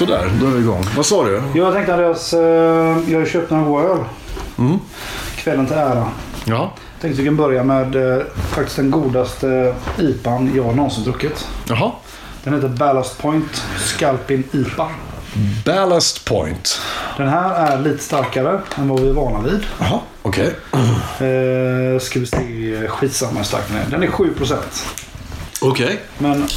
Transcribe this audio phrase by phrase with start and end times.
[0.00, 0.84] Sådär, då är vi igång.
[0.96, 1.42] Vad sa du?
[1.54, 2.40] Jag tänkte Andreas, eh,
[3.08, 3.98] jag har köpt några goda öl.
[5.36, 6.08] Kvällen till ära.
[6.44, 6.72] Ja.
[7.00, 11.48] Tänkte vi kan börja med eh, faktiskt den godaste IPan jag någonsin druckit.
[11.68, 11.92] Jaha.
[12.44, 14.88] Den heter Ballast Point Scalpin IPA.
[15.64, 16.80] Ballast point.
[17.16, 19.66] Den här är lite starkare än vad vi är vana vid.
[19.78, 20.54] Jaha, okej.
[20.72, 23.90] Eh, ska vi se, skitsamma hur stark den är.
[23.90, 24.56] Den är 7%.
[25.60, 26.00] Okej.
[26.18, 26.48] Men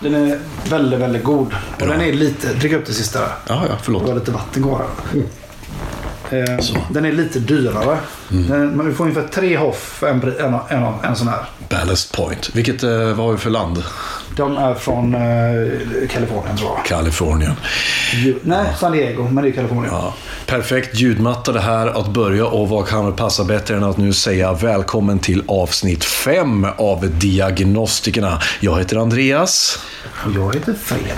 [0.00, 0.38] den är
[0.70, 1.54] väldigt, väldigt god.
[1.80, 3.18] Och den är lite, drick upp det sista.
[3.20, 4.14] Ja, ja, Det var förlåt.
[4.14, 5.22] lite vatten kvar här.
[6.30, 6.58] Eh,
[6.90, 7.98] den är lite dyrare.
[8.28, 11.40] Den, men vi får ungefär tre hoff en, en, en, en, sån här.
[11.68, 12.50] Ballast point.
[12.54, 13.82] Vilket, eh, vad har vi för land?
[14.38, 15.20] De är från eh,
[16.10, 16.84] Kalifornien tror jag.
[16.86, 17.52] Kalifornien.
[18.24, 19.88] Ju- Nej, San Diego, men det är Kalifornien.
[19.94, 20.14] Ja.
[20.46, 24.12] Perfekt ljudmatta det här att börja och vad kan väl passa bättre än att nu
[24.12, 28.40] säga välkommen till avsnitt 5 av Diagnostikerna.
[28.60, 29.78] Jag heter Andreas.
[30.34, 31.08] Jag heter Fredrik.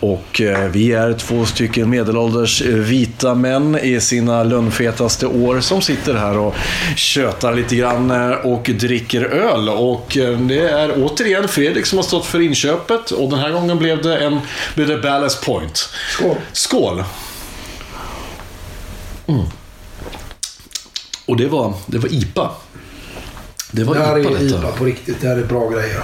[0.00, 5.82] Och eh, vi är två stycken medelålders eh, vita män i sina lönnfetaste år som
[5.82, 6.54] sitter här och
[6.96, 9.68] tjötar lite grann eh, och dricker öl.
[9.68, 13.78] Och eh, det är återigen Fredrik som har stått för inköpet och den här gången
[13.78, 14.40] blev det en
[14.74, 15.88] blev det Ballast Point.
[16.10, 16.36] Skål.
[16.52, 17.04] Skål!
[19.26, 19.44] Mm.
[21.26, 22.50] Och det var, det var IPA.
[23.70, 24.58] Det var Det här IPA är detta.
[24.58, 25.20] IPA på riktigt.
[25.20, 26.02] Det här är bra grejer.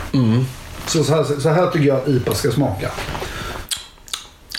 [0.87, 2.91] Så, så, här, så här tycker jag att IPA ska smaka.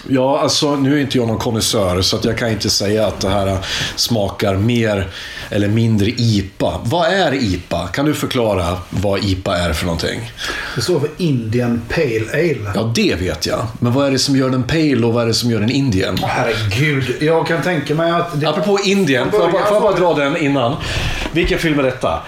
[0.09, 3.19] Ja, alltså nu är inte jag någon konnässör så att jag kan inte säga att
[3.19, 3.57] det här
[3.95, 5.07] smakar mer
[5.49, 6.79] eller mindre IPA.
[6.83, 7.87] Vad är IPA?
[7.87, 10.31] Kan du förklara vad IPA är för någonting?
[10.75, 12.71] Det står för Indian Pale Ale.
[12.75, 13.67] Ja, det vet jag.
[13.79, 15.69] Men vad är det som gör den pale och vad är det som gör den
[15.71, 16.17] Indian?
[16.23, 17.15] Herregud.
[17.19, 18.41] Jag kan tänka mig att...
[18.41, 18.49] Det...
[18.49, 20.75] Apropå Indien, får jag, bara- får jag bara dra den innan?
[21.31, 22.23] Vilken film är detta?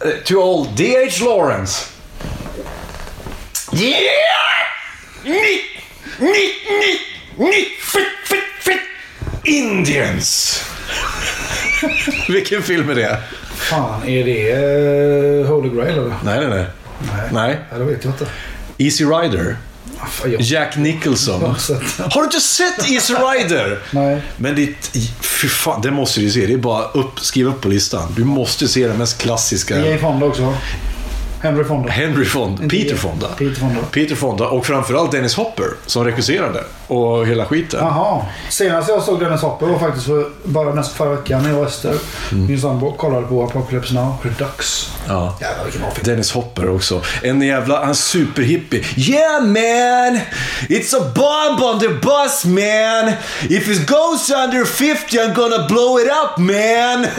[0.00, 1.24] Eh, To old D.H.
[1.24, 1.84] Lawrence.
[3.72, 3.96] Yeah!
[6.18, 7.00] Ni, ni,
[7.44, 8.80] ni, fit, fit, fit.
[9.44, 10.62] Indians.
[12.28, 13.18] Vilken film är det?
[13.56, 14.54] Fan, är det
[15.40, 16.14] uh, Holy Grail eller?
[16.24, 16.66] Nej, nej, nej.
[16.98, 17.28] Nej.
[17.32, 17.58] Nej.
[17.70, 18.26] Ja, det vet jag inte.
[18.78, 19.56] Easy Rider.
[19.98, 20.06] Ah.
[20.38, 21.42] Jack Nicholson.
[21.98, 23.78] Har du inte sett Easy Rider?
[23.90, 24.22] Nej.
[24.36, 24.74] Men det,
[25.20, 26.46] fy fan, det måste du se.
[26.46, 28.12] Det är bara upp, skriv upp på listan.
[28.16, 29.76] Du måste se den mest klassiska.
[29.76, 30.54] Jane Fonda också.
[31.40, 31.90] Henry Fonda.
[31.90, 32.68] Henry Fonda.
[32.68, 32.96] Peter.
[32.96, 33.28] Fonda.
[33.28, 33.80] Peter Fonda.
[33.90, 36.64] Peter Fonda och framförallt Dennis Hopper som regisserade.
[36.86, 37.80] Och hela skiten.
[37.82, 38.22] Jaha.
[38.48, 41.66] Senast jag såg Dennis Hopper var faktiskt för, bara nästa förra veckan när jag och
[41.66, 41.94] Ester,
[42.30, 44.16] min sambo, kollade på Apocalypse Now.
[44.22, 44.90] Redux.
[45.08, 45.36] Ja.
[45.40, 46.04] Jävlar vilken bra film.
[46.04, 47.02] Dennis Hopper också.
[47.22, 48.84] En jävla, han superhippie.
[48.96, 50.20] Yeah man!
[50.68, 53.12] It's a bomb on the bus man!
[53.50, 57.06] If it goes under 50 I'm gonna blow it up man!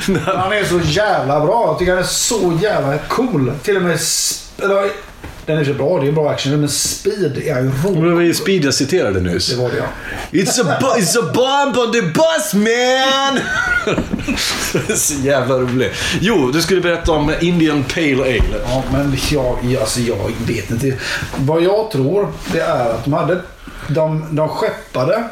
[0.26, 1.66] Han är så jävla bra.
[1.66, 3.52] Jag tycker han är så jävla cool.
[3.62, 3.98] Till och med...
[4.62, 4.90] Eller,
[5.46, 6.00] den är så bra.
[6.00, 6.60] Det är bra action.
[6.60, 8.02] Men speed är ju rolig.
[8.02, 9.48] Det var ju Speed jag citerade nyss.
[9.48, 9.84] Det var det ja.
[10.30, 13.40] It's a, it's a bomb on the bus man!
[14.96, 15.92] så jävla rolig.
[16.20, 18.60] Jo, du skulle berätta om Indian Pale Ale.
[18.66, 20.94] Ja, men jag, alltså, jag vet inte.
[21.38, 23.40] Vad jag tror det är att de hade...
[23.88, 25.24] De, de skeppade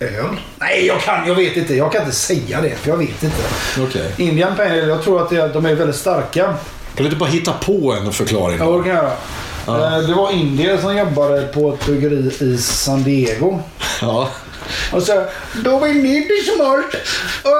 [0.00, 0.26] öl.
[0.58, 1.74] Nej, jag kan, jag vet inte.
[1.74, 3.36] Jag kan inte säga det, för jag vet inte.
[3.80, 4.12] Okej.
[4.16, 6.42] Indian Pale Ale, jag tror att det, de är väldigt starka.
[6.44, 6.56] Kan
[6.96, 8.58] du inte bara hitta på en förklaring?
[8.60, 9.04] Ja, det kan jag
[9.66, 9.96] göra.
[9.96, 13.58] Eh, Det var indier som jobbade på ett bryggeri i San Diego.
[14.02, 14.28] Ja.
[14.92, 15.24] Och så
[15.54, 16.94] då vi need this malt.
[16.94, 17.50] Uh,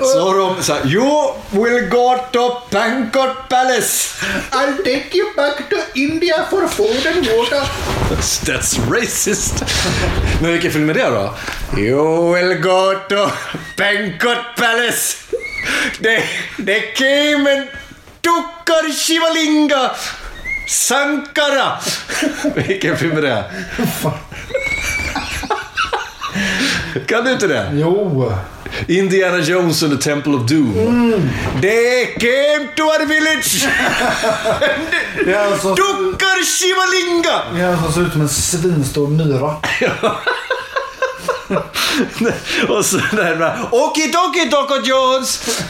[0.00, 4.08] uh, Så de såhär, You will go to Bangkok Palace.
[4.50, 7.62] I'll take you back to India for food and water.
[8.44, 9.64] That's racist.
[10.42, 11.34] Men vilken film är det då?
[11.78, 13.30] You will go to
[13.76, 15.16] Bangkok Palace.
[16.02, 16.22] They,
[16.66, 17.68] they came and
[18.20, 19.90] took our Shivalinga.
[20.68, 21.78] Sankara.
[22.54, 23.44] Vilken film är det?
[27.06, 27.70] Kan du inte det?
[27.74, 28.32] Jo.
[28.88, 30.78] Indiana Jones and the Temple of Doom.
[30.78, 31.28] Mm.
[31.60, 33.68] They came to our village!
[35.36, 37.42] Alltså, Duckar Shivalinga!
[37.54, 39.56] det är alltså ser ut som en svinstor myra.
[42.68, 45.60] Och så där med Okidoki Doko Jones!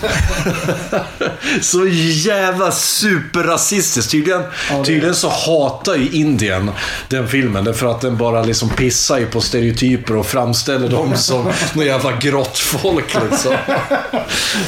[1.63, 1.87] så
[2.27, 4.11] jävla superrasistiskt.
[4.11, 6.71] Tydligen, det- tydligen så hatar ju Indien
[7.09, 7.65] den filmen.
[7.65, 12.13] Därför att den bara liksom pissar ju på stereotyper och framställer dem som någon jävla
[12.13, 13.53] grottfolk liksom.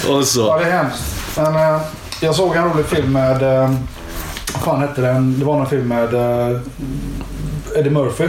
[0.09, 0.59] och Ja, så.
[0.59, 1.03] det är hemskt.
[1.37, 1.81] Men eh,
[2.21, 3.43] jag såg en rolig film med...
[3.43, 3.71] Eh,
[4.55, 5.39] vad fan hette den?
[5.39, 6.61] Det var någon film med eh,
[7.79, 8.29] Eddie Murphy.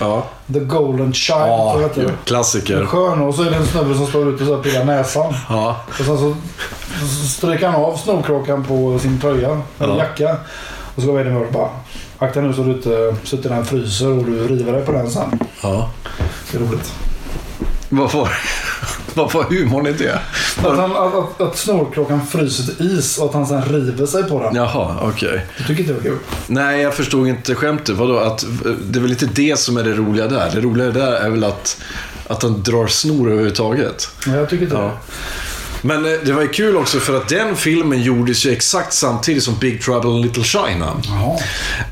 [0.00, 0.22] Ja.
[0.52, 1.38] The Golden Child.
[1.38, 2.10] Ja, hette.
[2.24, 2.80] klassiker.
[2.80, 5.34] En skön och så är det en snubbe som står ute och så pillar näsan.
[5.48, 5.76] Ja.
[5.88, 6.36] Och sen så
[7.00, 9.98] så stryker han av snorkråkan på sin tröja, eller Ja.
[9.98, 10.36] jacka.
[10.94, 11.68] Och så går Eddie Murphy bara.
[12.18, 15.10] Akta nu så du inte sitter där och fryser och du river dig på den
[15.10, 15.40] sen.
[15.62, 15.90] ja.
[16.52, 16.92] Det är roligt.
[17.88, 18.28] Vad var,
[19.14, 20.20] vad var humorn i det?
[20.56, 24.22] Att, han, att, att, att snorkråkan fryser till is och att han sen river sig
[24.24, 24.54] på den.
[24.54, 25.46] Jaha, okej.
[25.58, 26.18] Jag tycker inte det var kul.
[26.46, 27.96] Nej, jag förstod inte skämtet.
[27.96, 28.16] Vadå?
[28.18, 28.46] Att,
[28.90, 30.50] det är väl inte det som är det roliga där.
[30.54, 31.80] Det roliga där är väl att,
[32.26, 34.08] att han drar snor överhuvudtaget.
[34.26, 34.82] Men jag tycker inte Ja.
[34.82, 34.90] det.
[35.86, 39.42] Men eh, det var ju kul också för att den filmen gjordes ju exakt samtidigt
[39.42, 41.00] som Big Trouble in Little China.
[41.04, 41.38] Jaha.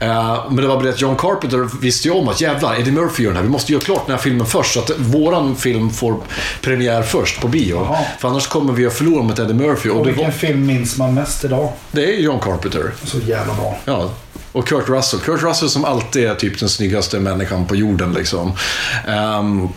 [0.00, 2.90] Eh, men det var bara det att John Carpenter visste ju om att jävlar, Eddie
[2.92, 3.44] Murphy gör den här.
[3.44, 6.16] Vi måste göra klart den här filmen först så att våran film får
[6.60, 7.76] premiär först på bio.
[7.76, 7.98] Jaha.
[8.20, 9.88] För annars kommer vi att förlora mot Eddie Murphy.
[9.90, 11.72] Och Och vilken var, film minns man mest idag?
[11.92, 12.92] det är John Carpenter.
[13.04, 13.78] Så jävla bra.
[13.84, 14.10] Ja.
[14.54, 15.20] Och Kurt Russell.
[15.20, 18.12] Kurt Russell som alltid är typ den snyggaste människan på jorden.
[18.12, 18.52] Liksom.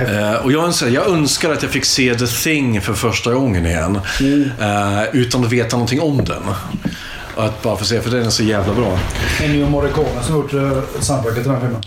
[0.00, 3.66] Eh, och jag önskar, jag önskar att jag fick se The Thing för första gången
[3.66, 4.00] igen.
[4.60, 6.42] Eh, utan att veta någonting om den.
[7.36, 8.98] Att bara få se, för den är så jävla bra.
[9.42, 11.82] Ennio Morricone som gjort uh, soundtracket till den här filmen.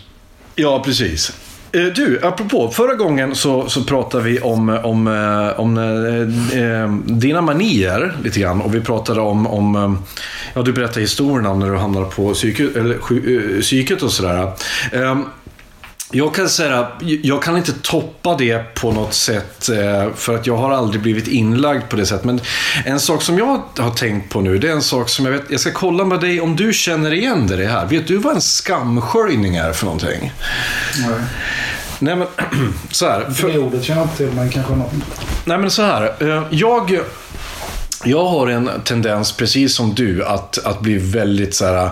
[0.55, 1.33] Ja, precis.
[1.71, 6.93] Eh, du, apropå, förra gången så, så pratade vi om, om, eh, om eh, eh,
[7.05, 8.61] dina manier lite grann.
[8.61, 9.97] Och vi pratade om, om
[10.53, 14.51] ja du berättade historierna om när du hamnade på psyket, eller, eh, psyket och sådär.
[16.11, 16.87] Jag kan säga
[17.23, 21.27] jag kan inte toppa det på något sätt eh, för att jag har aldrig blivit
[21.27, 22.25] inlagd på det sättet.
[22.25, 22.41] Men
[22.85, 25.43] en sak som jag har tänkt på nu, det är en sak som jag vet,
[25.49, 27.85] jag ska kolla med dig om du känner igen det här.
[27.85, 30.33] Vet du vad en skamsköljning är för någonting?
[31.07, 31.19] Nej.
[31.99, 32.27] Nej men,
[32.91, 33.29] så här.
[33.31, 34.91] För, Det ordet känner jag inte till, men kanske något.
[35.45, 36.13] nej men så här.
[36.19, 36.99] eh, Jag,
[38.03, 41.89] jag har en tendens, precis som du, att, att bli väldigt så här.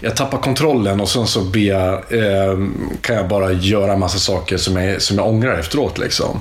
[0.00, 2.58] Jag tappar kontrollen och sen så blir jag, eh,
[3.00, 5.98] kan jag bara göra en massa saker som jag, som jag ångrar efteråt.
[5.98, 6.40] Liksom.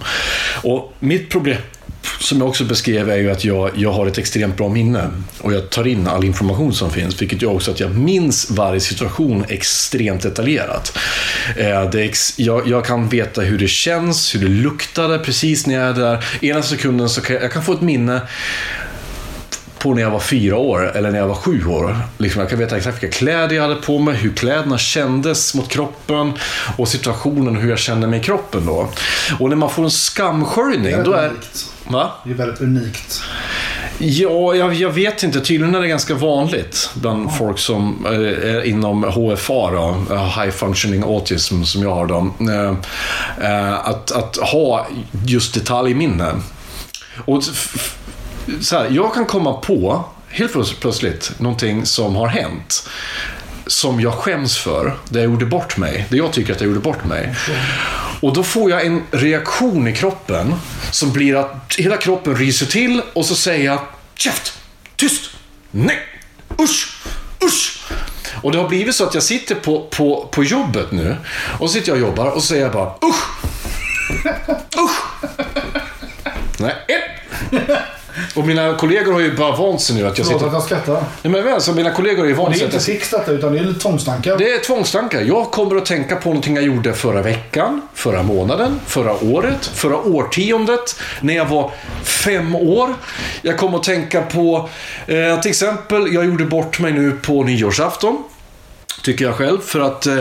[0.63, 1.57] Och mitt problem
[2.19, 5.09] som jag också beskrev är ju att jag, jag har ett extremt bra minne.
[5.41, 7.21] Och jag tar in all information som finns.
[7.21, 10.97] Vilket gör också att jag minns varje situation extremt detaljerat.
[11.57, 15.75] Eh, det ex, jag, jag kan veta hur det känns, hur det luktade precis när
[15.75, 16.25] jag är där.
[16.41, 18.21] Ena sekunden så kan jag, jag kan få ett minne
[19.79, 21.97] på när jag var fyra år eller när jag var sju år.
[22.17, 25.69] Liksom, jag kan veta exakt vilka kläder jag hade på mig, hur kläderna kändes mot
[25.69, 26.33] kroppen
[26.77, 28.89] och situationen hur jag kände mig i kroppen då.
[29.39, 31.27] Och när man får en skamsköljning, då är...
[31.27, 31.71] unikt.
[31.87, 32.11] Va?
[32.23, 33.21] Det är väldigt unikt.
[34.01, 35.41] Ja, jag, jag vet inte.
[35.41, 38.11] Tydligen är det ganska vanligt bland folk som eh,
[38.55, 42.07] är inom HFA, då, eh, High Functioning Autism, som jag har.
[42.07, 42.75] Då, eh,
[43.51, 44.87] eh, att, att ha
[45.25, 46.33] just detaljminne.
[47.25, 47.43] Och
[48.61, 52.89] så här, jag kan komma på, helt plötsligt, någonting som har hänt.
[53.67, 56.07] Som jag skäms för, där jag gjorde bort mig.
[56.09, 57.35] Där jag tycker att jag gjorde bort mig.
[58.21, 60.55] Och då får jag en reaktion i kroppen
[60.91, 63.79] som blir att hela kroppen ryser till och så säger jag
[64.15, 64.53] Käft!
[64.95, 65.31] Tyst!
[65.71, 65.99] Nej!
[66.61, 67.01] Usch!
[67.43, 67.83] Usch!
[68.41, 71.17] Och det har blivit så att jag sitter på, på, på jobbet nu
[71.59, 73.25] och så sitter jag och jobbar och så säger jag bara Usch!
[74.77, 75.01] Usch!
[76.59, 77.98] Nej, ett!
[78.35, 80.47] Och mina kollegor har ju bara vant sig nu att jag Förlåt sitter...
[80.47, 81.03] att jag skrattar.
[81.21, 83.31] Nej, men väl, så mina kollegor har ju vant Det är sig inte tics detta,
[83.31, 84.37] utan det är tvångstankar.
[84.37, 85.21] det är tvångstankar.
[85.21, 89.97] Jag kommer att tänka på någonting jag gjorde förra veckan, förra månaden, förra året, förra
[89.97, 91.71] årtiondet, när jag var
[92.03, 92.89] fem år.
[93.41, 94.69] Jag kommer att tänka på,
[95.07, 98.23] eh, till exempel, jag gjorde bort mig nu på nyårsafton.
[99.01, 100.17] Tycker jag själv, för att eh,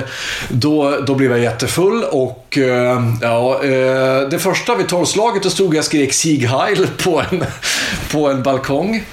[0.49, 5.75] då, då blev jag jättefull och eh, ja, eh, det första vid tolvslaget då stod
[5.75, 7.45] jag och skrek Sieg Heil på en,
[8.13, 9.05] på en balkong.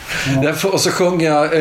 [0.43, 1.51] Därför, och så sjöng jag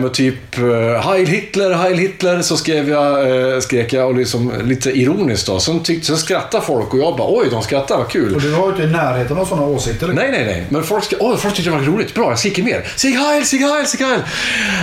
[0.00, 0.56] med typ
[1.04, 5.60] Heil Hitler, Heil Hitler, så skrev jag, skrek jag och liksom, lite ironiskt då.
[5.60, 8.34] Sen, tyckte, sen skrattade folk och jag bara oj, de skrattar, vad kul.
[8.34, 10.08] Och du har ju inte i närheten av sådana åsikter.
[10.08, 10.66] Nej, nej, nej.
[10.68, 12.14] Men folk, ska, åh, folk tyckte det var roligt.
[12.14, 12.92] Bra, jag skriker mer.
[12.96, 14.20] Sieg Heil, Sieg Heil, Sieg Heil.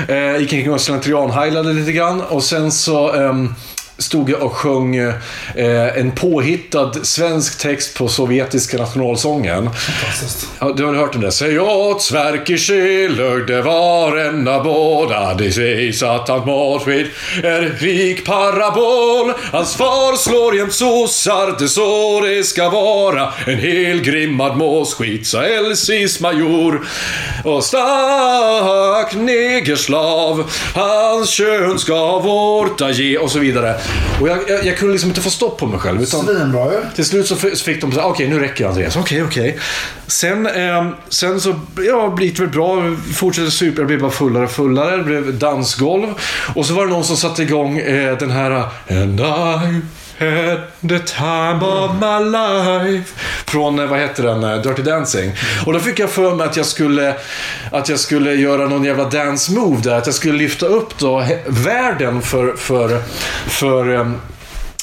[0.08, 2.22] Eh, gick omkring och slentrian-heilade lite grann.
[2.22, 3.14] Och sen så...
[3.14, 3.56] ehm,
[4.00, 5.14] stod jag och sjöng eh,
[5.98, 9.70] en påhittad svensk text på sovjetiska nationalsången.
[10.60, 11.30] Ja, du har hört den där?
[11.30, 15.34] Säg åt Sverker Schiller, det var en av båda.
[15.34, 17.08] Det sägs att hans matsked
[17.44, 19.34] är rik parabol.
[19.52, 23.34] Hans far slår jämt sossar, det så det ska vara.
[23.48, 26.88] En hel grimmad måsskit, sa Elsis major.
[27.44, 33.76] Och stack negerslav, hans kön ska vårta ge och så vidare.
[34.22, 36.04] Och jag, jag, jag kunde liksom inte få stopp på mig själv.
[36.04, 36.26] Utan...
[36.26, 36.80] Svinbra ju.
[36.96, 38.96] Till slut så fick de säga, okej nu räcker det Andreas.
[38.96, 39.58] Okej, okej.
[40.08, 42.96] Sen, ehm, sen så, ja, blir det väl bra.
[43.16, 44.98] Fortsatte super, jag blev bara fullare och fullare.
[44.98, 46.08] Det blev dansgolv.
[46.56, 48.52] Och så var det någon som satte igång eh, den här
[48.90, 49.82] And I
[50.20, 53.14] had the time of my life.
[53.46, 55.32] Från, eh, vad heter den, eh, Dirty Dancing.
[55.66, 57.16] Och då fick jag för mig att jag skulle,
[57.72, 59.98] att jag skulle göra någon jävla dance move där.
[59.98, 63.02] Att jag skulle lyfta upp då världen för, för,
[63.48, 64.18] för ehm,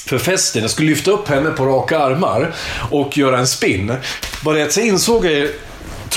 [0.07, 0.63] för festen.
[0.63, 2.55] Jag skulle lyfta upp henne på raka armar
[2.91, 3.93] och göra en spin.
[4.45, 5.49] Bara det att jag insåg jag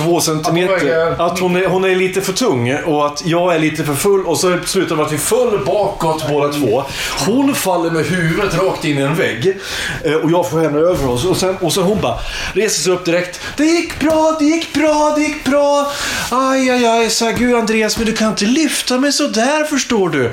[0.04, 3.84] två centimeter att hon är, hon är lite för tung och att jag är lite
[3.84, 6.84] för full och så slutar det med att vi föll bakåt båda två.
[7.26, 9.58] Hon faller med huvudet rakt in i en vägg
[10.04, 12.20] eh, och jag får henne över oss och sen, och sen hon bara
[12.54, 13.40] reser sig upp direkt.
[13.58, 15.92] Det gick bra, det gick bra, det gick bra.
[16.32, 20.10] Aj, aj, aj, sa Gud Andreas, men du kan inte lyfta mig så där förstår
[20.10, 20.32] du.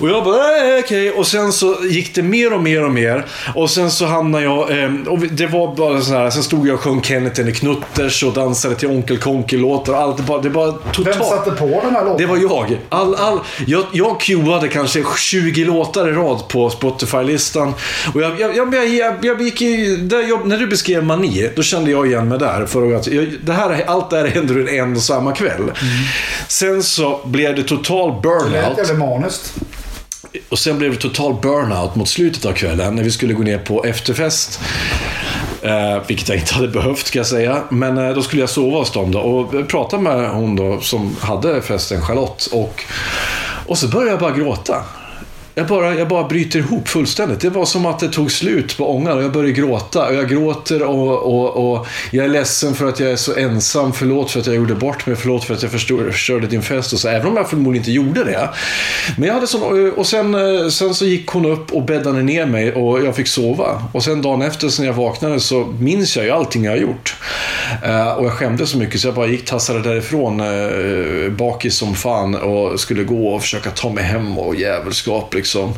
[0.00, 1.10] Och jag bara, "Eh, okej.
[1.10, 3.26] Och sen så gick det mer och mer och mer.
[3.54, 6.74] Och sen så hamnade jag, eh, och det var bara så här, sen stod jag
[6.74, 10.16] och sjöng Kenneth the Knutters och dansade till Onkel Konkel-låtar och allt.
[10.16, 11.16] Det bara, det bara totalt.
[11.16, 12.16] Vem satte på den här låten?
[12.18, 12.78] Det var jag.
[12.88, 17.74] All, all, jag, jag queuade kanske 20 låtar i rad på Spotify-listan.
[18.14, 21.90] Och jag, jag, jag, jag, jag gick i, där när du beskrev mani, då kände
[21.90, 22.66] jag igen mig där.
[22.66, 25.72] För att jag, det här, allt det här händer under en och samma kväll.
[26.48, 28.78] Sen så blev det total Det lät burnout.
[28.78, 29.54] jävligt maniskt.
[30.48, 33.58] Och sen blev det total burnout mot slutet av kvällen när vi skulle gå ner
[33.58, 34.60] på efterfest.
[35.62, 37.62] Eh, vilket jag inte hade behövt ska jag säga.
[37.68, 39.20] Men eh, då skulle jag sova hos dem då.
[39.20, 42.48] Och prata med hon då som hade festen, Charlotte.
[42.52, 42.84] Och,
[43.66, 44.84] och så började jag bara gråta.
[45.60, 47.40] Jag bara, jag bara bryter ihop fullständigt.
[47.40, 50.06] Det var som att det tog slut på ångan och jag började gråta.
[50.08, 53.92] Och jag gråter och, och, och jag är ledsen för att jag är så ensam.
[53.92, 55.16] Förlåt för att jag gjorde bort mig.
[55.16, 56.92] Förlåt för att jag förstör- förstörde din fest.
[56.92, 58.48] Och så, även om jag förmodligen inte gjorde det.
[59.16, 62.46] Men jag hade sån, och sen, eh, sen så gick hon upp och bäddade ner
[62.46, 63.82] mig och jag fick sova.
[63.92, 67.16] Och sen dagen efter när jag vaknade så minns jag ju allting jag har gjort.
[67.84, 71.94] Eh, och jag skämdes så mycket så jag bara gick tassade därifrån eh, bakis som
[71.94, 75.74] fan och skulle gå och försöka ta mig hem och jävelskap liksom.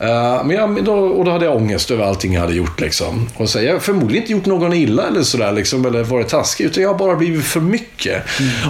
[0.00, 3.28] Eh, men jag, då, och då hade jag ångest över allting jag hade gjort liksom.
[3.36, 6.64] Och så, jag har förmodligen inte gjort någon illa eller sådär liksom, eller varit taskig,
[6.64, 8.22] utan jag har bara blivit för mycket.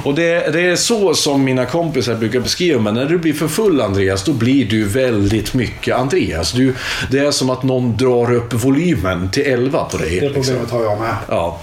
[0.04, 2.92] Och det, det är så som mina kompisar brukar beskriva mig.
[2.92, 6.52] När du blir för full Andreas, då blir du väldigt mycket Andreas.
[6.52, 6.74] Du,
[7.10, 10.20] det är som att någon drar upp volymen till 11 på dig.
[10.20, 10.42] Det liksom.
[10.42, 11.14] problemet har jag med.
[11.28, 11.60] Ja.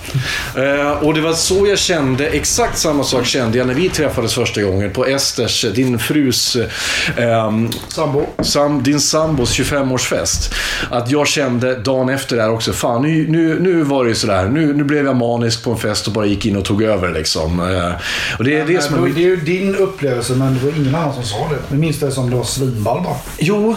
[0.75, 4.33] Eh, och det var så jag kände, exakt samma sak kände jag när vi träffades
[4.33, 7.51] första gången på Esters, din frus, eh,
[7.87, 8.25] Sambo.
[8.43, 10.53] sam, din sambos 25-årsfest.
[10.89, 14.49] Att jag kände dagen efter där också, fan nu, nu, nu var det ju sådär,
[14.49, 17.13] nu, nu blev jag manisk på en fest och bara gick in och tog över
[17.13, 17.59] liksom.
[17.59, 17.91] Eh,
[18.37, 19.15] och det är det som Men är...
[19.15, 21.57] det är ju din upplevelse, men det var ingen annan som sa det.
[21.69, 23.15] Jag minns det som det var svinball bara.
[23.39, 23.75] Jo,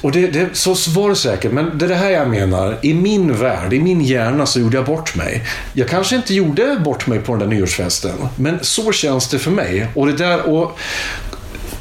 [0.00, 1.52] och det, det, så var det säkert.
[1.52, 2.78] Men det är det här jag menar.
[2.82, 5.46] I min värld, i min hjärna så gjorde jag bort mig.
[5.72, 8.28] Jag kanske inte gjorde bort mig på den där nyårsfesten.
[8.36, 9.86] Men så känns det för mig.
[9.94, 10.48] Och det där...
[10.48, 10.78] Och,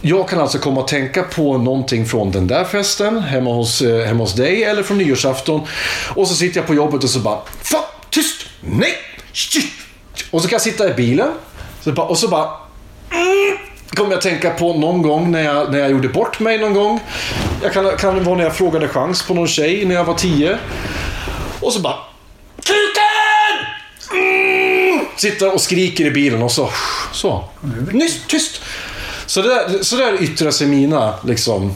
[0.01, 4.05] jag kan alltså komma att tänka på någonting från den där festen, hemma hos, eh,
[4.05, 5.61] hemma hos dig eller från nyårsafton.
[6.15, 8.45] Och så sitter jag på jobbet och så bara Fan, tyst!
[8.61, 8.93] Nej!
[9.33, 9.71] Shit!
[10.31, 11.31] Och så kan jag sitta i bilen.
[11.81, 12.49] Så bara, och så bara
[13.11, 13.57] mm,
[13.95, 16.99] kommer jag tänka på någon gång när jag, när jag gjorde bort mig någon gång.
[17.63, 20.57] Jag kan, kan vara när jag frågade chans på någon tjej när jag var tio.
[21.61, 21.95] Och så bara...
[22.55, 23.04] Kuka!
[25.17, 26.69] Sitter och skriker i bilen och så...
[27.13, 27.43] Så.
[27.91, 28.61] Nyss, tyst!
[29.25, 31.73] Så där, så där yttrar sig mina liksom,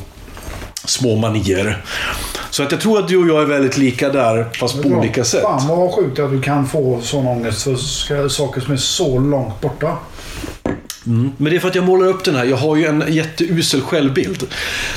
[0.85, 1.85] små manier.
[2.49, 5.23] Så att jag tror att du och jag är väldigt lika där, fast på olika
[5.23, 5.41] sätt.
[5.41, 9.61] Fan vad sjukt att du kan få sån ångest för saker som är så långt
[9.61, 9.97] borta.
[11.09, 12.45] Men det är för att jag målar upp den här.
[12.45, 14.43] Jag har ju en jätteusel självbild.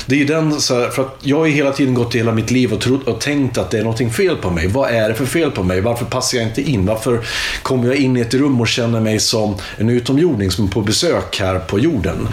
[0.05, 2.17] Det är ju den så här, för att jag har ju hela tiden gått i
[2.17, 4.67] hela mitt liv och, trott, och tänkt att det är någonting fel på mig.
[4.67, 5.81] Vad är det för fel på mig?
[5.81, 6.85] Varför passar jag inte in?
[6.85, 7.25] Varför
[7.61, 10.81] kommer jag in i ett rum och känner mig som en utomjording som är på
[10.81, 12.27] besök här på jorden?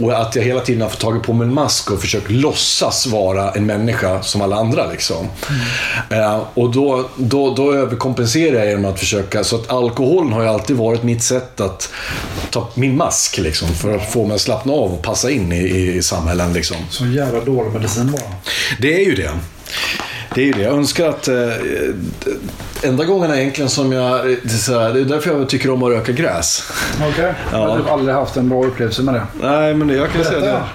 [0.00, 3.06] Och att jag hela tiden har fått tagit på mig en mask och försökt låtsas
[3.06, 4.86] vara en människa som alla andra.
[4.86, 5.26] Liksom.
[6.10, 9.44] Eh, och då, då, då överkompenserar jag genom att försöka...
[9.44, 11.92] Så att alkoholen har ju alltid varit mitt sätt att
[12.50, 15.56] ta min mask liksom, för att få mig att slappna av och passa in i,
[15.56, 16.52] i, i samhällen.
[16.52, 16.76] Liksom.
[16.90, 18.32] Så jävla dålig medicin bara.
[18.80, 19.30] Det är ju det.
[20.34, 20.62] Det är ju det.
[20.62, 21.28] Jag önskar att...
[21.28, 21.34] Eh,
[22.82, 24.26] enda gången egentligen som jag...
[24.26, 26.72] Det är, så här, det är därför jag tycker om att röka gräs.
[27.10, 27.34] Okej.
[27.52, 29.26] Jag har typ aldrig haft en bra upplevelse med det.
[29.40, 30.46] Nej, men jag kan säga det.
[30.46, 30.68] Berätta.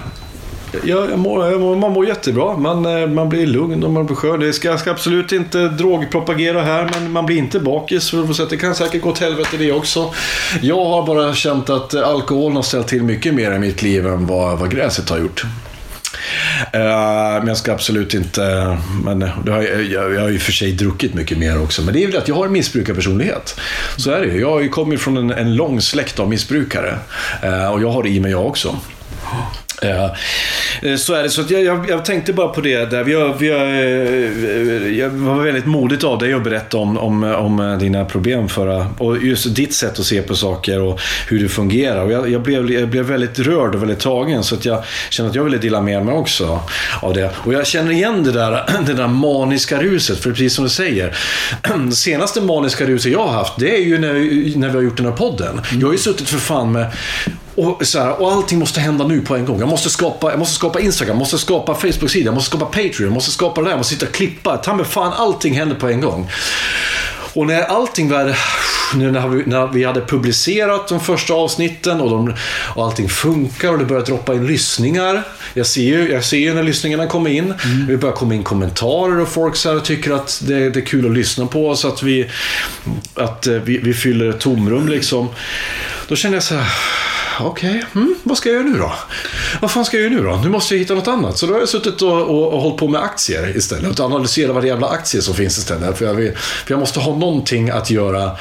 [0.83, 2.57] Ja, jag mår, jag mår, man mår jättebra.
[2.57, 4.39] Man, eh, man blir lugn och man blir skön.
[4.39, 8.03] Det ska, jag ska absolut inte drogpropagera här, men man blir inte bakis.
[8.03, 10.13] Så det kan säkert gå åt helvete det också.
[10.61, 14.07] Jag har bara känt att eh, alkoholen har ställt till mycket mer i mitt liv
[14.07, 15.45] än vad, vad gräset har gjort.
[16.73, 18.77] Eh, men jag ska absolut inte...
[19.03, 21.81] Men har, eh, jag, jag har ju för sig druckit mycket mer också.
[21.81, 23.59] Men det är väl att jag har en missbrukarpersonlighet.
[23.97, 24.39] Så är det ju.
[24.39, 26.97] Jag har ju kommit från en, en lång släkt av missbrukare.
[27.41, 28.75] Eh, och jag har det i mig jag också.
[29.83, 31.29] Eh, så är det.
[31.29, 33.03] Så att jag, jag, jag tänkte bara på det där.
[33.03, 37.23] Vi har, vi har, eh, jag var väldigt modigt av dig att berätta om, om,
[37.23, 38.87] om eh, dina problem förra...
[38.97, 42.03] Och just ditt sätt att se på saker och hur det fungerar.
[42.03, 44.43] Och jag, jag, blev, jag blev väldigt rörd och väldigt tagen.
[44.43, 46.59] Så att jag kände att jag ville dela med mig också
[47.01, 47.29] av det.
[47.35, 50.19] Och jag känner igen det där, det där maniska ruset.
[50.19, 51.17] För precis som du säger.
[51.89, 54.13] Det senaste maniska ruset jag har haft, det är ju när,
[54.57, 55.61] när vi har gjort den här podden.
[55.71, 56.91] Jag har ju suttit för fan med
[57.55, 59.59] och, så här, och allting måste hända nu på en gång.
[59.59, 63.03] Jag måste skapa, jag måste skapa Instagram, jag måste skapa Facebook-sida, jag måste skapa Patreon,
[63.03, 64.57] jag måste skapa det där, jag måste sitta och klippa.
[64.57, 66.29] Ta mig fan, allting händer på en gång.
[67.33, 68.35] Och när allting var,
[68.95, 72.35] nu när vi, när vi hade publicerat de första avsnitten och, de,
[72.75, 75.23] och allting funkar och det börjar droppa in lyssningar.
[75.53, 77.53] Jag ser ju, jag ser ju när lyssningarna kommer in.
[77.87, 81.05] Det börjar komma in kommentarer och folk så här tycker att det, det är kul
[81.05, 82.29] att lyssna på så att vi,
[83.15, 85.29] att eh, vi, vi fyller ett tomrum liksom.
[86.07, 86.67] Då känner jag så här,
[87.39, 88.93] okej, mm, vad ska jag göra nu då?
[89.61, 90.35] Vad fan ska jag göra nu då?
[90.43, 91.37] Nu måste jag hitta något annat.
[91.37, 93.99] Så då har jag suttit och, och, och hållit på med aktier istället.
[93.99, 95.97] Och analyserat varje jävla aktie som finns istället.
[95.97, 98.31] För jag, vill, för jag måste ha någonting att göra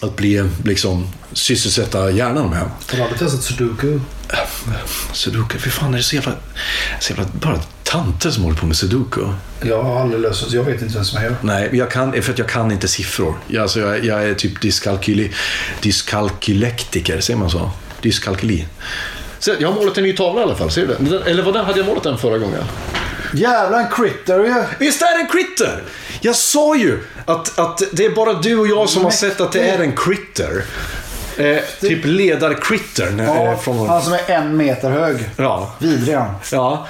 [0.00, 2.60] att bli, liksom, sysselsätta hjärnan med.
[2.60, 4.00] Har du aldrig testat sudoku?
[5.12, 6.32] Sudoku, fy fan är det så jävla,
[7.00, 9.20] så jävla bara tanter som håller på med sudoku?
[9.62, 11.36] Jag har aldrig löst det, så jag vet inte vem som är.
[11.40, 13.34] Nej, jag kan, för att jag kan inte siffror.
[13.46, 15.32] Jag, alltså, jag, jag är typ dyskalkyli,
[15.82, 17.70] dyskalkylektiker, säger man så?
[18.00, 18.66] Dyskalkyli.
[19.38, 21.30] Så jag har målat en ny tavla i alla fall, ser du det?
[21.30, 22.64] Eller vad den, hade jag målat den förra gången?
[23.34, 24.64] Jävlar en critter ju!
[24.78, 25.82] Visst är det en critter?
[26.20, 29.52] Jag sa ju att, att det är bara du och jag som har sett att
[29.52, 30.64] det är en critter.
[31.38, 33.24] Eh, typ ledar-critter.
[33.26, 35.30] Ja, eh, från, han som är en meter hög.
[35.36, 36.34] ja, Vidrig han.
[36.52, 36.86] ja,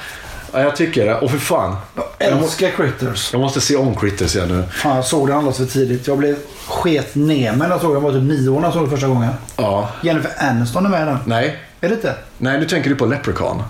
[0.53, 1.15] ja, jag tycker det.
[1.15, 1.77] Och för fan.
[1.95, 3.33] Jag älskar critters.
[3.33, 4.65] Jag måste se om critters igen nu.
[4.73, 6.07] Fan, jag såg den alldeles för tidigt.
[6.07, 6.37] Jag blev
[6.69, 8.03] sket ner mig när jag såg den.
[8.05, 9.33] Jag var typ nio år när jag såg den första gången.
[9.57, 9.89] Ja.
[10.03, 11.19] Jennifer Aniston är med i den.
[11.27, 11.59] Nej.
[11.81, 12.15] Är det inte?
[12.39, 13.63] Nej, nu tänker du på Leprechaun.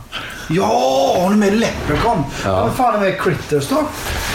[0.50, 2.22] Ja, hon är med i Leprechaun.
[2.44, 2.64] Ja.
[2.64, 3.82] Vem fan är med i Critters då?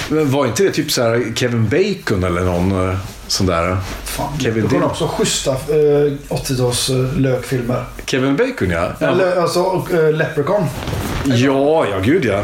[0.09, 2.97] Men var inte det typ så här Kevin Bacon eller någon
[3.29, 3.77] eh, sån där?
[4.03, 7.83] Fan, Kevin Din- också schyssta eh, 80-tals eh, lökfilmer.
[8.05, 8.91] Kevin Bacon ja.
[8.99, 10.65] Eller alltså eh, Leprechaun.
[11.25, 12.43] ja, ja gud ja.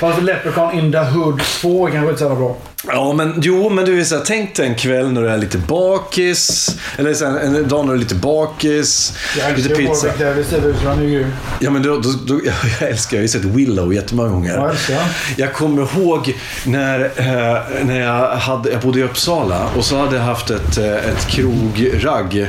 [0.00, 2.56] Fast Leprechaun in the Hood 2 är kanske inte så jävla bra.
[2.86, 5.38] Ja, men jo, men du är så här, tänk dig en kväll när du är
[5.38, 6.76] lite bakis.
[6.98, 9.12] Eller så här, en dag när du är lite bakis.
[9.56, 10.06] Lite pizza.
[10.06, 11.32] Warwick Davis, det är är grym.
[11.58, 12.40] Ja, men då, då, då,
[12.80, 14.54] jag älskar, jag har ju sett Willow jättemånga gånger.
[14.54, 14.96] Ja, jag älskar.
[15.36, 20.16] Jag kommer ihåg när, eh, när jag, hade, jag bodde i Uppsala och så hade
[20.16, 22.46] jag haft ett, eh, ett krogragg.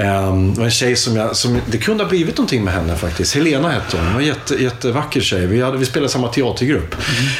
[0.00, 2.96] Eh, det var en tjej som jag, som, det kunde ha blivit någonting med henne
[2.96, 3.34] faktiskt.
[3.34, 4.06] Helena hette hon.
[4.06, 5.46] Hon var en jätte, jättevacker tjej.
[5.46, 6.94] Vi, hade, vi spelade samma teatergrupp.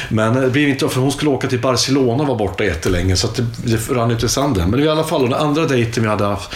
[0.09, 3.27] Men det blev inte för hon skulle åka till Barcelona och var borta jättelänge så
[3.27, 4.69] det, det rann ut i sanden.
[4.69, 6.51] Men i alla fall, den andra dejten vi hade haft,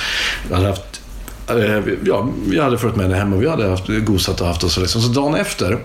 [0.47, 1.01] vi hade haft
[1.49, 4.63] eh, ja, jag hade följt med henne hem och vi hade haft, gosat och haft
[4.63, 4.77] oss.
[4.77, 5.01] Liksom.
[5.01, 5.79] Så dagen efter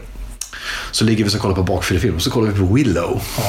[0.90, 3.20] så ligger vi och kollar på bakfyllefilm och så kollar vi på Willow.
[3.36, 3.42] Ja,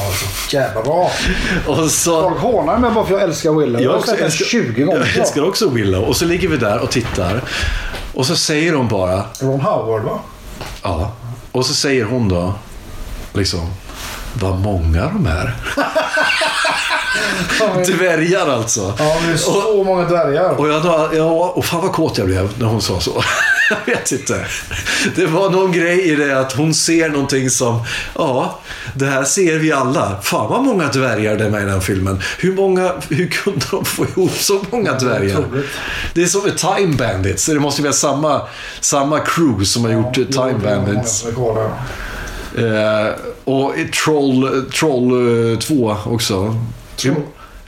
[0.50, 1.12] så jävla bra.
[1.68, 2.22] Och så...
[2.22, 3.82] Folk hånar mig bara för jag älskar Willow.
[3.82, 5.00] Jag har också sett den 20 gånger.
[5.16, 6.04] Jag älskar också Willow.
[6.04, 7.42] Och så ligger vi där och tittar.
[8.14, 10.20] Och så säger hon bara, Ron Howard va?
[10.84, 11.12] ja.
[11.52, 12.54] Och så säger hon då,
[13.34, 13.74] liksom,
[14.34, 15.56] vad många de är.
[17.98, 18.94] Dvärgar alltså.
[18.98, 20.50] Ja, det är så många dvärgar.
[20.50, 23.24] Och jag ja, och fan vad kåt jag blev när hon sa så.
[23.86, 24.46] jag vet inte.
[25.16, 27.82] Det var någon grej i det att hon ser någonting som,
[28.16, 28.60] ja,
[28.94, 30.22] det här ser vi alla.
[30.22, 32.22] Fan vad många dvärgar det är med i den filmen.
[32.38, 35.44] Hur många, hur kunde de få ihop så många dvärgar?
[36.14, 37.46] Det är som med Time Bandits.
[37.46, 38.42] Det måste vara samma,
[38.82, 41.26] samma crew som har gjort eh, Jo, Time Bandits.
[42.58, 43.08] Eh,
[43.44, 46.56] och Troll, Troll eh, 2 också.
[46.96, 47.16] Troll?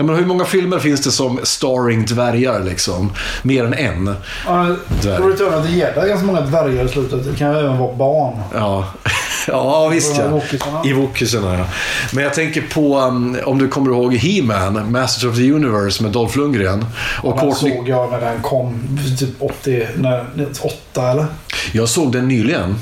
[0.01, 3.13] Jag menar, hur många filmer finns det som starring dvärgar liksom?
[3.43, 4.15] Mer än en.
[4.45, 7.25] Ja, of the Jedi är ganska många dvärgar i slutet.
[7.25, 8.39] Det kan ju även vara barn.
[8.53, 8.87] Ja,
[9.47, 10.41] ja visst ja.
[10.85, 11.65] I wokisarna ja.
[12.13, 16.11] Men jag tänker på, um, om du kommer ihåg He-Man, Masters of the Universe med
[16.11, 16.85] Dolph Lundgren.
[17.23, 17.75] Och Den Courtney...
[17.75, 18.99] såg jag när den kom.
[19.19, 20.25] Typ 80, när,
[20.61, 21.25] 8 eller?
[21.71, 22.75] Jag såg den nyligen.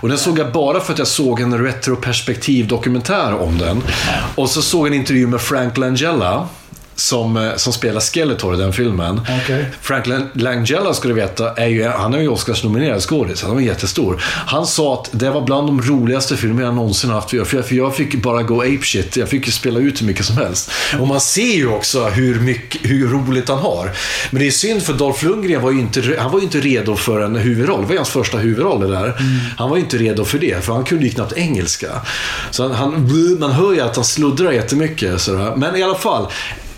[0.00, 3.82] Och den såg jag bara för att jag såg en retroperspektiv dokumentär om den.
[4.34, 6.48] Och så såg jag en intervju med Frank Langella.
[6.94, 9.20] Som, eh, som spelar Skeletor i den filmen.
[9.42, 9.66] Okej.
[9.82, 13.42] Frank Lang- Langella, ska du veta, är ju, han är ju Oscars-nominerad skådis.
[13.42, 14.22] Han var jättestor.
[14.46, 17.30] Han sa att det var bland de roligaste filmer jag någonsin haft.
[17.30, 19.16] För jag, för jag fick bara gå apeshit.
[19.16, 20.70] Jag fick ju spela ut hur mycket som helst.
[21.00, 23.90] Och man ser ju också hur, mycket, hur roligt han har.
[24.30, 26.96] Men det är synd för Dolph Lundgren var ju inte, han var ju inte redo
[26.96, 27.80] för en huvudroll.
[27.80, 29.14] Det var ju hans första huvudroll det där.
[29.58, 31.88] Han var ju inte redo för det, för han kunde ju knappt engelska.
[32.50, 35.20] Så han, han, man hör ju att han sluddrar jättemycket.
[35.20, 35.52] Sådär.
[35.56, 36.26] Men i alla fall.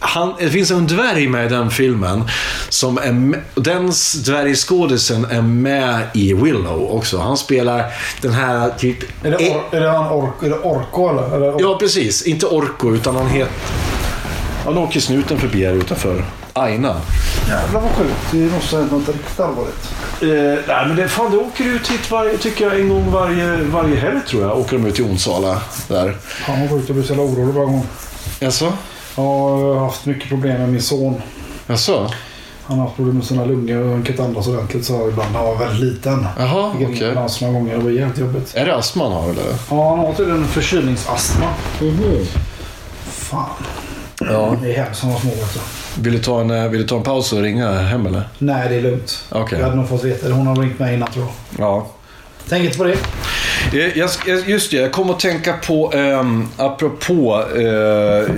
[0.05, 2.25] Han, det finns en dvärg med i den filmen.
[2.69, 3.93] Som är, med- den
[4.25, 7.19] dvärgskådisen är med i Willow också.
[7.19, 7.85] Han spelar
[8.21, 9.25] den här typ...
[9.27, 11.37] Är det, or, är det han ork, är det Orko eller?
[11.37, 12.23] eller Ja, precis.
[12.23, 13.53] Inte Orko, utan han heter...
[14.65, 16.25] Ja, nu åker snuten förbi här utanför.
[16.53, 16.97] Aina.
[17.49, 18.15] Jävlar vad sjukt.
[18.31, 19.88] Det måste ha hänt något riktigt allvarligt.
[20.23, 23.57] Eh, nej, men det, fan, det åker ut hit varje, tycker jag, en gång varje,
[23.57, 24.59] varje helg tror jag.
[24.59, 25.61] Åker de ut till Onsala.
[25.88, 26.17] Där.
[26.47, 26.88] Fan vad sjukt.
[26.88, 27.87] Jag blir så jävla orolig varje gång.
[28.41, 28.73] Jaså?
[29.16, 31.22] Jag har haft mycket problem med min son.
[31.66, 32.11] Jaså?
[32.64, 34.85] Han har haft problem med sina lungor och han kan inte andas ordentligt.
[34.85, 36.27] Så ibland när han var väldigt liten.
[36.38, 36.87] Jaha, okej.
[36.87, 37.77] ambulans några gånger.
[37.77, 38.53] Det var jävligt jobbigt.
[38.57, 39.44] Är det astma han har eller?
[39.70, 41.46] Ja, han har tydligen förkylningsastma.
[43.05, 43.48] Fan.
[44.20, 44.57] Ja.
[44.62, 45.59] Det är hemskt som var små också.
[46.01, 48.29] Vill du, ta en, eh, vill du ta en paus och ringa hem eller?
[48.38, 49.25] Nej, det är lugnt.
[49.29, 49.59] Okej.
[49.59, 50.35] Jag hade nog fått veta det.
[50.35, 51.66] Hon har ringt mig innan tror jag.
[51.66, 51.87] Ja.
[52.48, 52.96] Tänk inte på det.
[53.73, 58.35] Jag, jag, just det, jag kom att tänka på, um, apropå eh,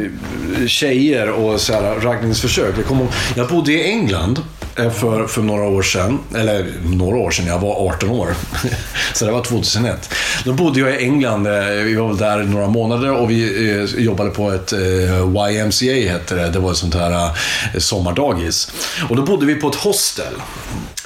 [0.67, 2.75] tjejer och så här, raggningsförsök.
[2.79, 4.43] Jag, kom och, jag bodde i England
[4.77, 6.19] för, för några år sedan.
[6.35, 8.35] Eller några år sedan, jag var 18 år.
[9.15, 10.15] så det var 2001.
[10.45, 14.03] Då bodde jag i England, eh, vi var väl där några månader och vi eh,
[14.03, 16.51] jobbade på ett eh, YMCA hette det.
[16.51, 18.73] Det var ett sånt här eh, sommardagis.
[19.09, 20.35] Och då bodde vi på ett hostel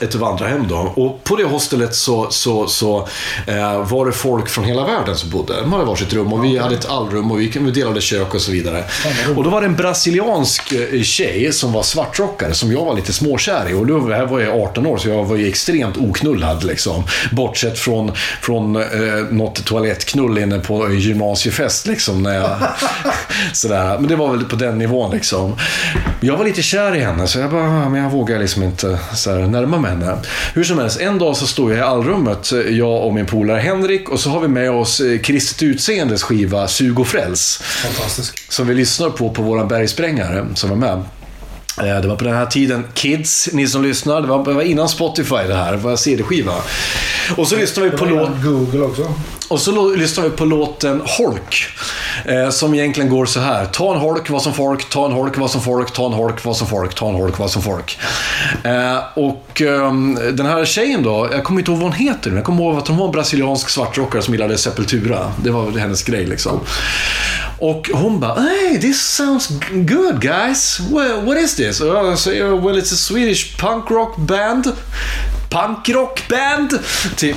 [0.00, 0.76] ett vandrarhem då.
[0.76, 3.08] Och på det hostelet så, så, så
[3.46, 5.60] eh, var det folk från hela världen som bodde.
[5.60, 8.52] De hade varsitt rum och vi hade ett allrum och vi, delade kök och så
[8.52, 8.84] vidare.
[9.36, 13.12] Och då var det en brasiliansk eh, tjej som var svartrockare som jag var lite
[13.12, 13.74] småkär i.
[13.74, 17.04] Och då här var jag 18 år så jag var ju extremt oknullad liksom.
[17.32, 18.82] Bortsett från, från eh,
[19.30, 22.22] något toalettknull inne på gymnasiefest liksom.
[22.22, 22.50] När jag,
[23.52, 23.98] sådär.
[23.98, 25.56] Men det var väl på den nivån liksom.
[26.20, 28.98] Jag var lite kär i henne så jag bara, "Ah, men jag vågar liksom inte
[29.14, 30.16] så här, närma mig henne.
[30.54, 34.08] Hur som helst, en dag så står jag i allrummet, jag och min polare Henrik,
[34.08, 37.60] och så har vi med oss eh, Kristet Utseendes skiva Sug och Fräls.
[37.62, 38.52] Fantastisk.
[38.52, 41.02] Som vi lyssnar på på våran bergsprängare som var med.
[41.80, 44.62] Eh, Det var på den här tiden, Kids, ni som lyssnar, det var, det var
[44.62, 46.52] innan Spotify det här, det var CD-skiva.
[47.36, 48.30] Och så lyssnar vi på låt...
[48.44, 49.14] Google också.
[49.48, 51.66] Och så lyssnar vi på låten Holk.
[52.24, 53.66] Eh, som egentligen går så här.
[53.66, 56.44] Ta en holk, vad som folk, ta en holk, vad som folk, ta en holk,
[56.44, 57.98] vad som folk, ta en holk, vad som folk.
[58.64, 62.30] Eh, och ehm, den här tjejen då, jag kommer inte ihåg vad hon heter.
[62.30, 65.32] Jag kommer ihåg att hon var en brasiliansk svartrockare som gillade Sepultura.
[65.44, 66.60] Det var hennes grej liksom.
[67.58, 70.80] Och hon bara, hey, this sounds good guys.
[71.24, 71.80] What is this?
[71.80, 74.72] Och jag säger, well it's a Swedish punk rock band.
[75.50, 76.78] Punk rock band!
[77.16, 77.36] Typ.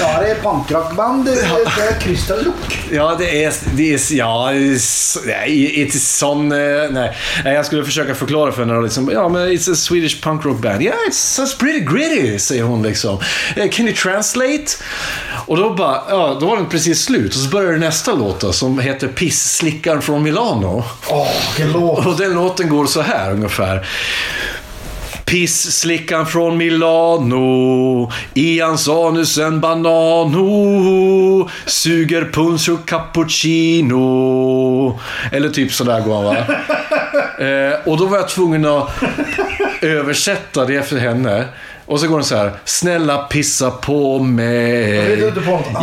[0.00, 1.24] Ja, det är punkrockband.
[1.24, 2.78] Det är- Crystal Look.
[2.92, 3.52] Ja, det är...
[3.74, 6.52] Det är ja, det är s- nej, inte sån...
[6.52, 6.58] eh,
[6.90, 7.16] Nej.
[7.44, 8.80] jag skulle försöka förklara för henne.
[8.82, 10.82] Liksom, ja, men it's a Swedish punk rock band.
[10.82, 13.18] Yeah, it sounds pretty gritty, säger hon liksom.
[13.56, 14.64] Eh, Can you translate?
[15.46, 16.02] Och då bara...
[16.08, 17.34] Ja, då var den precis slut.
[17.34, 20.84] Och så börjar nästa låt som heter Pissslickaren från Milano.
[21.10, 22.06] Åh, vilken låt.
[22.06, 23.86] Och den låten går så här ungefär.
[25.34, 33.98] Pissslickan från Milano I hans anus en banano Suger punsch och cappuccino
[35.32, 36.36] Eller typ sådär går han va?
[37.46, 38.90] eh, och då var jag tvungen att
[39.80, 41.44] översätta det för henne.
[41.86, 42.52] Och så går den så här.
[42.64, 45.32] Snälla pissa på mig.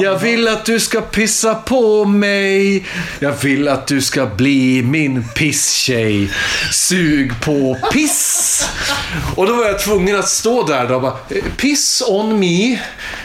[0.02, 2.86] Jag vill att du ska pissa på mig.
[3.20, 6.32] Jag vill att du ska bli min pisstjej.
[6.72, 8.70] Sug på piss.
[9.36, 11.18] Och då var jag tvungen att stå där då och bara.
[11.58, 12.80] Piss on me.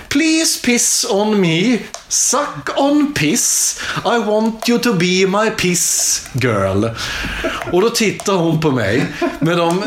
[0.09, 1.79] Please piss on me.
[2.09, 3.81] Suck on piss.
[4.05, 6.85] I want you to be my piss girl.
[7.73, 9.07] Och då tittar hon på mig
[9.39, 9.85] med de...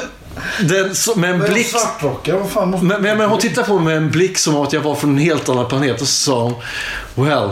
[0.60, 1.68] Den, så- med en Men blick...
[1.68, 2.86] Svartrockare, vad fan måste...
[2.86, 5.10] Men, men, men hon tittade på mig med en blick som att jag var från
[5.10, 6.56] en helt annan planet och så sa hon
[7.28, 7.50] Well,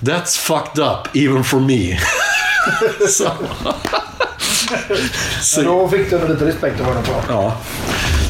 [0.00, 1.98] that's fucked up even for me.
[3.08, 3.30] så.
[5.56, 7.12] Men då fick du lite respekt av honom på.
[7.28, 7.56] Ja.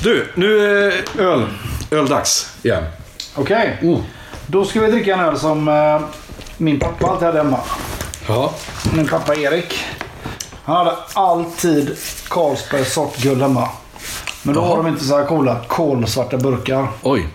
[0.03, 1.47] Du, nu är öl.
[1.91, 2.85] Öldags igen.
[3.35, 3.79] Okej.
[3.83, 4.01] Mm.
[4.47, 6.01] Då ska vi dricka en öl som eh,
[6.57, 7.61] min pappa alltid hade hemma.
[8.29, 8.55] Ja.
[8.95, 9.85] Min pappa Erik.
[10.65, 11.97] Han hade alltid
[12.29, 13.69] Carlsberg sortguld hemma.
[14.47, 14.69] Men då Jaha.
[14.69, 16.89] har de inte så här coola kolsvarta burkar.
[17.03, 17.29] Oj.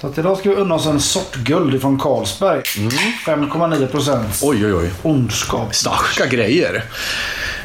[0.00, 2.62] Så att idag ska vi unna oss en sortguld från Carlsberg.
[3.26, 4.40] 5,9 procent.
[4.42, 4.90] Oj, oj, oj.
[5.02, 5.74] Ondskap.
[5.74, 6.84] Starka grejer.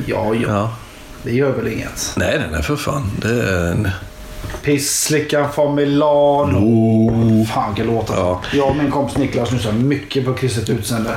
[0.05, 0.47] Ja, ja.
[0.47, 0.75] Ja.
[1.23, 2.13] Det gör väl inget.
[2.15, 3.11] Nej, nej, nej, för fan.
[3.21, 3.89] Det är en...
[4.63, 6.57] Pisslickan från Milano.
[6.57, 7.47] Oh.
[7.47, 8.23] Fan vilken låt alltså.
[8.23, 8.41] Ja.
[8.51, 11.15] Jag och min kompis Niklas lyssnar mycket på kristet utseende.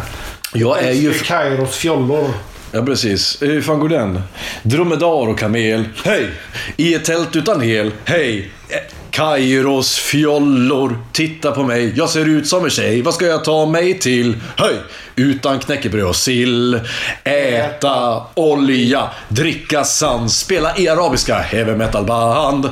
[0.53, 1.13] Jag är ju...
[1.13, 2.29] Kairos fjollor.
[2.75, 3.43] Ja, precis.
[3.43, 4.21] Hur fan går den?
[4.63, 5.85] Dromedar och kamel.
[6.05, 6.31] Hej!
[6.77, 7.91] I ett tält utan el.
[8.05, 8.51] Hej!
[8.69, 8.77] Eh,
[9.11, 10.99] Kairos fjollor.
[11.13, 11.93] Titta på mig.
[11.97, 13.03] Jag ser ut som en tjej.
[13.03, 14.37] Vad ska jag ta mig till?
[14.57, 14.75] Hej!
[15.17, 16.81] Utan knäckebröd och sill.
[17.25, 19.11] Äta olja.
[19.29, 20.33] Dricka sand.
[20.33, 22.69] Spela i arabiska heavy metal band.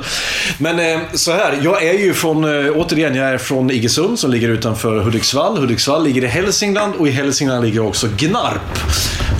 [0.57, 1.59] Men eh, så här.
[1.63, 5.57] Jag är ju från, eh, återigen, jag är från Iggesund som ligger utanför Hudiksvall.
[5.57, 8.79] Hudiksvall ligger i Hälsingland och i Hälsingland ligger också Gnarp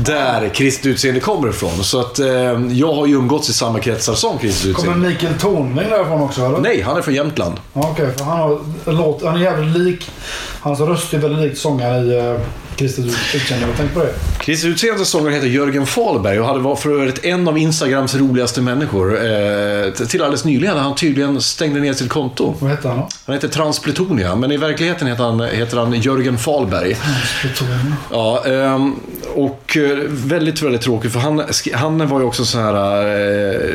[0.06, 1.84] där kristet utseende kommer ifrån.
[1.84, 2.28] Så att eh,
[2.72, 5.10] jag har ju umgåtts i samma kretsar som kristet Kommer utseende.
[5.10, 6.60] Mikael Tornving därifrån också eller?
[6.60, 7.56] Nej, han är från Jämtland.
[7.74, 9.24] Okej, för han har låt.
[9.24, 10.12] Han är jävligt lik.
[10.60, 12.39] Hans röst är väldigt lik sångaren i
[12.76, 13.06] Kristet
[13.36, 13.66] utseende.
[13.66, 14.14] Har du tänkt på det?
[14.40, 18.62] Kristet utseendes sångare heter Jörgen Fahlberg och hade var för övrigt en av Instagrams roligaste
[18.62, 19.14] människor.
[19.26, 22.56] Eh, till alldeles nyligen han tydligen stängde ner sitt konto.
[22.60, 23.08] Vad heter han då?
[23.26, 26.98] Han heter Transpletonia, men i verkligheten heter han, heter han Jörgen Fahlberg.
[27.42, 27.94] Plutonium.
[28.12, 28.96] Ja, ehm,
[29.36, 32.74] och eh, väldigt, väldigt tråkigt för han, han var ju också så här...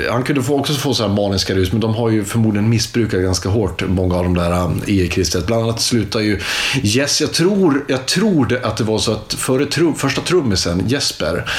[0.07, 2.69] eh, Han kunde få, också få så här maniska rus, men de har ju förmodligen
[2.69, 5.47] missbrukat ganska hårt, många av de där i kristet.
[5.47, 6.41] Bland annat slutar ju
[6.83, 10.83] Yes, jag tror, jag tror det, att det var så att före trum, första trummisen,
[10.89, 11.51] Jesper,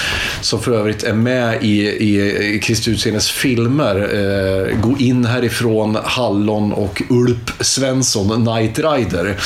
[0.41, 6.73] som för övrigt är med i, i, Kristi utseendes filmer, eh, Gå in härifrån, Hallon
[6.73, 9.37] och Ulp Svensson, Night Rider.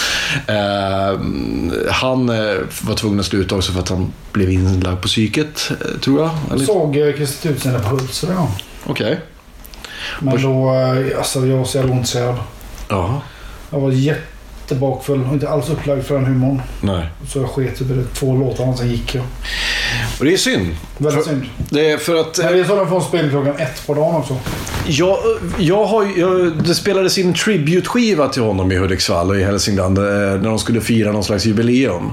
[0.47, 1.19] Eh,
[1.91, 5.99] han eh, var tvungen att sluta också för att han blev inlagd på psyket, eh,
[5.99, 6.31] tror jag.
[6.51, 6.65] Eller?
[6.65, 8.37] såg uh, Kristet utseende på Hultsfred.
[8.85, 9.19] Okej.
[10.19, 12.35] Men då, eh, alltså jag var så jävla ointresserad.
[12.89, 13.21] Ja.
[13.69, 13.91] Jag var
[14.63, 16.61] jättebakfull och inte alls upplagd för den humorn.
[16.81, 17.05] Nej.
[17.27, 18.03] Så jag sket i det.
[18.13, 19.23] två låtar och sen gick jag.
[20.19, 20.75] Och det är synd.
[20.97, 21.45] Väldigt För- synd.
[21.69, 22.37] Det är för att...
[22.37, 24.37] Men vi såg den från spel klockan ett på dagen också.
[24.87, 25.17] Jag,
[25.59, 29.97] jag har, jag, det spelades in en tribute-skiva till honom i Hudiksvall och i Hälsingland
[29.97, 32.11] eh, när de skulle fira någon slags jubileum.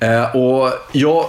[0.00, 1.24] Eh, och jag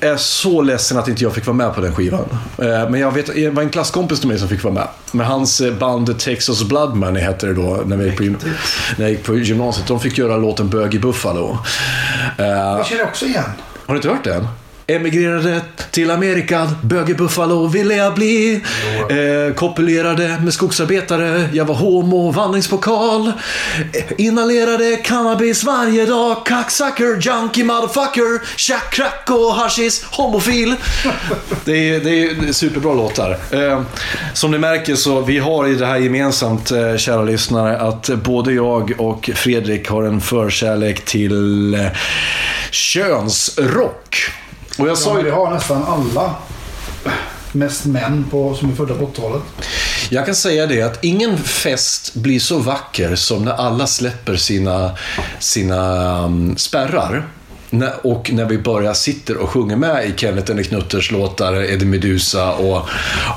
[0.00, 2.24] är så ledsen att inte jag fick vara med på den skivan.
[2.58, 4.88] Eh, men jag vet, det var en klasskompis till mig som fick vara med.
[5.12, 9.10] Med hans eh, band Texas Blood Money hette det då när, vi på, när jag
[9.10, 9.86] gick på gymnasiet.
[9.86, 11.58] De fick göra låten Bög i Buffalo.
[12.38, 13.44] Eh, Jag känner också igen.
[13.86, 14.48] har du inte hört den?
[14.88, 16.70] Emigrerade till Amerika,
[17.18, 18.60] Buffalo ville jag bli.
[19.10, 23.28] Eh, kopulerade med skogsarbetare, jag var homo, vandringspokal.
[23.92, 30.74] Eh, inhalerade cannabis varje dag, cocksucker, junkie, motherfucker, tjack, crack och hashis, homofil.
[31.64, 33.38] Det är, det är superbra låtar.
[33.50, 33.82] Eh,
[34.32, 38.52] som ni märker så vi har i det här gemensamt, eh, kära lyssnare, att både
[38.52, 41.86] jag och Fredrik har en förkärlek till eh,
[42.70, 44.30] könsrock.
[44.78, 46.34] Och jag Ja, sa men det ju, har nästan alla.
[47.52, 49.42] Mest män på, som är födda på 80-talet.
[50.10, 54.90] jag kan säga det att ingen fest blir så vacker som när alla släpper sina,
[55.38, 57.26] sina um, spärrar.
[58.02, 62.52] Och när vi börjar sitter och sjunger med i Kenneth eller Knutters låtar, Eddie Meduza
[62.52, 62.82] och,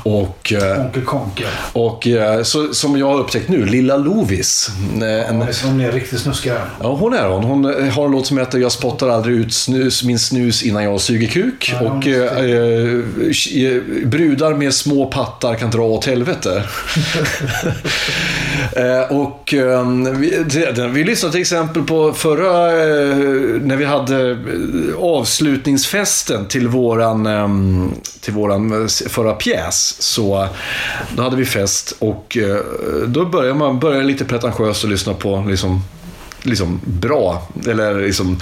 [0.02, 1.46] och eh, Onkel Konkel.
[1.72, 4.70] Och eh, så, som jag har upptäckt nu, Lilla Lovis.
[5.02, 7.44] eh, En, Ja, hon är riktigt snuskig ja, hon är hon.
[7.44, 11.00] Hon har en låt som heter Jag spottar aldrig ut snus, min snus innan jag
[11.00, 11.74] suger kuk.
[11.80, 16.62] Ja, och eh, brudar med små pattar kan dra åt helvete.
[18.76, 20.44] eh, och eh, vi,
[20.92, 23.16] vi lyssnade till exempel på förra, eh,
[23.62, 24.36] när vi hade eh,
[24.98, 29.96] avslutningsfesten till våran, ehm, till våran eh, förra pjäs.
[30.02, 30.48] Så
[31.16, 32.56] då hade vi fest och eh,
[33.06, 35.82] då började man började lite pretentiöst att lyssna på liksom,
[36.42, 38.40] liksom bra, eller liksom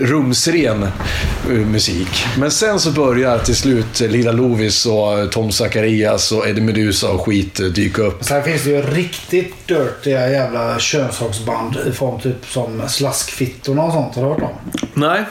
[0.00, 2.24] rumsren eh, musik.
[2.38, 7.20] Men sen så börjar till slut Lilla Lovis och Tom Zacharias och Eddie Meduza och
[7.26, 8.24] skit eh, dyka upp.
[8.24, 14.14] Sen finns det ju riktigt dirtiga jävla könsrocksband i form typ som Slaskfittorna och sånt.
[14.14, 14.52] Har du hört dem?
[14.94, 15.24] Nej.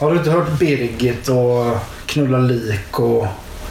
[0.00, 3.26] Har du inte hört Birgit och Knulla lik och...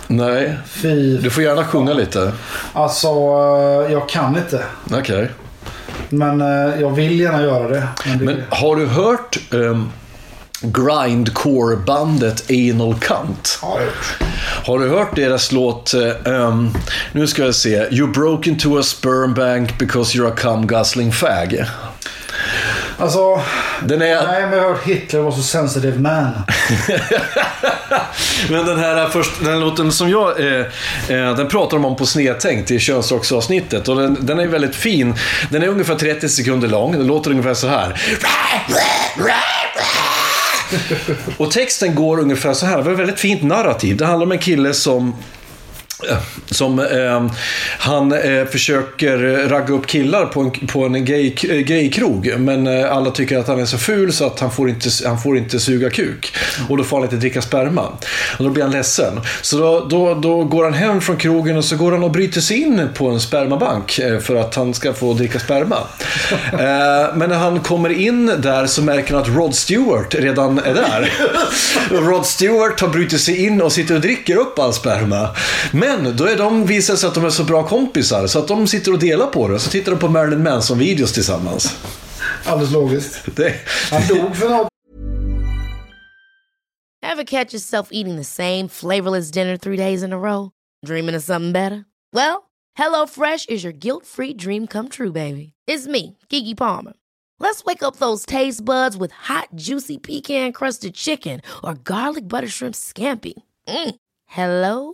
[0.08, 0.58] Nej.
[0.68, 1.18] Fy...
[1.18, 2.32] Du får gärna sjunga lite.
[2.74, 4.64] Alltså, eh, jag kan inte.
[4.92, 5.30] Okej.
[6.10, 7.88] Men eh, jag vill gärna göra det.
[8.06, 8.26] Men det...
[8.26, 9.90] Men har du hört ehm,
[10.62, 13.60] grindcore-bandet Anal Cunt.
[13.62, 13.80] Ja,
[14.66, 15.94] har du hört deras låt,
[16.26, 16.70] ehm,
[17.12, 21.12] nu ska jag se, You broke into a sperm bank because you're a cum guzzling
[21.12, 21.66] fag.
[23.00, 23.42] Alltså,
[23.84, 26.30] Den är, nej men jag har hört Hitler var så sensitive man.
[28.50, 30.66] men den här först, den låten som jag, eh,
[31.08, 35.16] eh, den pratar de om på Snedtänkt i könsrocksavsnittet och den, den är väldigt fin.
[35.50, 38.02] Den är ungefär 30 sekunder lång, den låter ungefär så här.
[41.38, 43.98] Och texten går ungefär så här, det var ett väldigt fint narrativ.
[43.98, 45.16] Det handlar om en kille som
[46.52, 47.32] som eh,
[47.80, 49.18] han eh, försöker
[49.50, 52.34] ragga upp killar på en, på en gay, eh, gaykrog.
[52.38, 55.20] Men eh, alla tycker att han är så ful så att han får, inte, han
[55.20, 56.36] får inte suga kuk.
[56.70, 57.86] Och då får han inte dricka sperma.
[58.38, 59.20] Och då blir han ledsen.
[59.42, 62.42] Så då, då, då går han hem från krogen och så går han och bryter
[62.42, 65.78] sig in på en spermabank eh, för att han ska få dricka sperma.
[66.50, 70.74] Eh, men när han kommer in där så märker han att Rod Stewart redan är
[70.74, 71.14] där.
[72.10, 75.30] Rod Stewart har brutit sig in och sitter och dricker upp all sperma.
[75.72, 78.68] Men då är de, visar sig att de är så bra kompisar så att de
[78.68, 79.60] sitter och delar på det.
[79.60, 81.76] Så tittar de på Marilyn Manson-videos tillsammans.
[82.46, 83.36] Alldeles logiskt.
[83.36, 83.54] Det,
[83.92, 84.68] Han dog för något.
[87.02, 90.52] Ever catch yourself eating the same flavorless dinner three days in a row?
[90.86, 91.86] Dreaming of something better?
[92.14, 95.54] Well, HelloFresh is your guilt free dream come true, baby.
[95.66, 96.94] It's me, Gigi Palmer.
[97.40, 102.50] Let's wake up those taste buds with hot, juicy pecan crusted chicken or garlic butter
[102.50, 103.34] shrimp scampi.
[103.68, 103.96] Mm.
[104.28, 104.94] Hello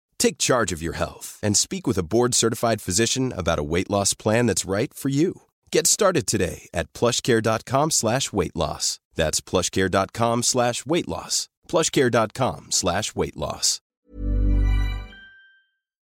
[0.21, 4.13] Take charge of your health and speak with a board-certified physician about a weight loss
[4.13, 5.41] plan that's right for you.
[5.71, 8.99] Get started today at plushcare.com slash weight loss.
[9.15, 11.49] That's plushcare.com slash weight loss.
[11.67, 13.79] plushcare.com slash weight loss.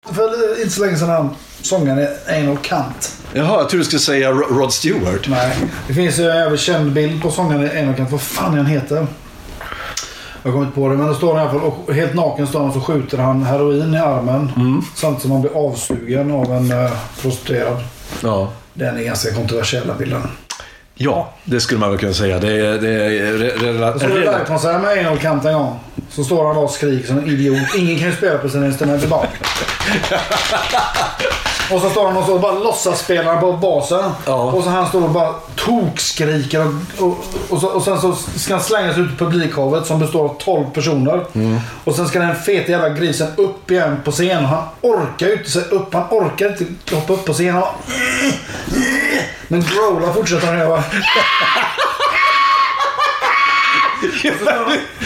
[0.05, 3.17] För inte så länge sedan han sångaren Anal Kant.
[3.33, 5.27] jaha, jag tror du skulle säga Rod Stewart.
[5.29, 5.57] Nej.
[5.87, 8.11] Det finns ju en jävligt känd bild på sångaren Anal Kant.
[8.11, 9.07] Vad fan är han heter?
[10.43, 10.95] Jag kommer inte på det.
[10.95, 13.17] Men då står han i alla fall och helt naken står han och så skjuter
[13.17, 14.51] han heroin i armen.
[14.95, 17.77] Samtidigt som han blir avsugen av en uh, prostituerad.
[18.23, 18.51] Ja.
[18.73, 20.21] Den är ganska kontroversiell den bilden.
[20.95, 22.39] ja, det skulle man väl kunna säga.
[22.39, 22.77] Det är...
[22.77, 25.79] Det är re, re, Jag såg en livekonsert med Anal Kant en gång.
[26.09, 27.75] Så står han och skriker som en idiot.
[27.77, 29.09] Ingen kan ju spela på sina instrument.
[29.09, 29.27] Bara...
[31.71, 34.11] Och så står han och så bara låtsas spelar på basen.
[34.25, 34.33] Ja.
[34.33, 36.67] Och så han står och bara tokskriker.
[36.97, 37.17] Och, och,
[37.49, 40.71] och, så, och sen så ska han slängas ut i publikhavet som består av 12
[40.73, 41.25] personer.
[41.83, 44.43] Och sen ska den feta jävla grisen upp igen på scen.
[44.43, 45.93] Och han orkar ju inte sig upp.
[45.93, 47.53] Han orkar inte hoppa upp på scen.
[47.53, 47.73] Han bara...
[49.47, 50.83] Men growla fortsätter han göra.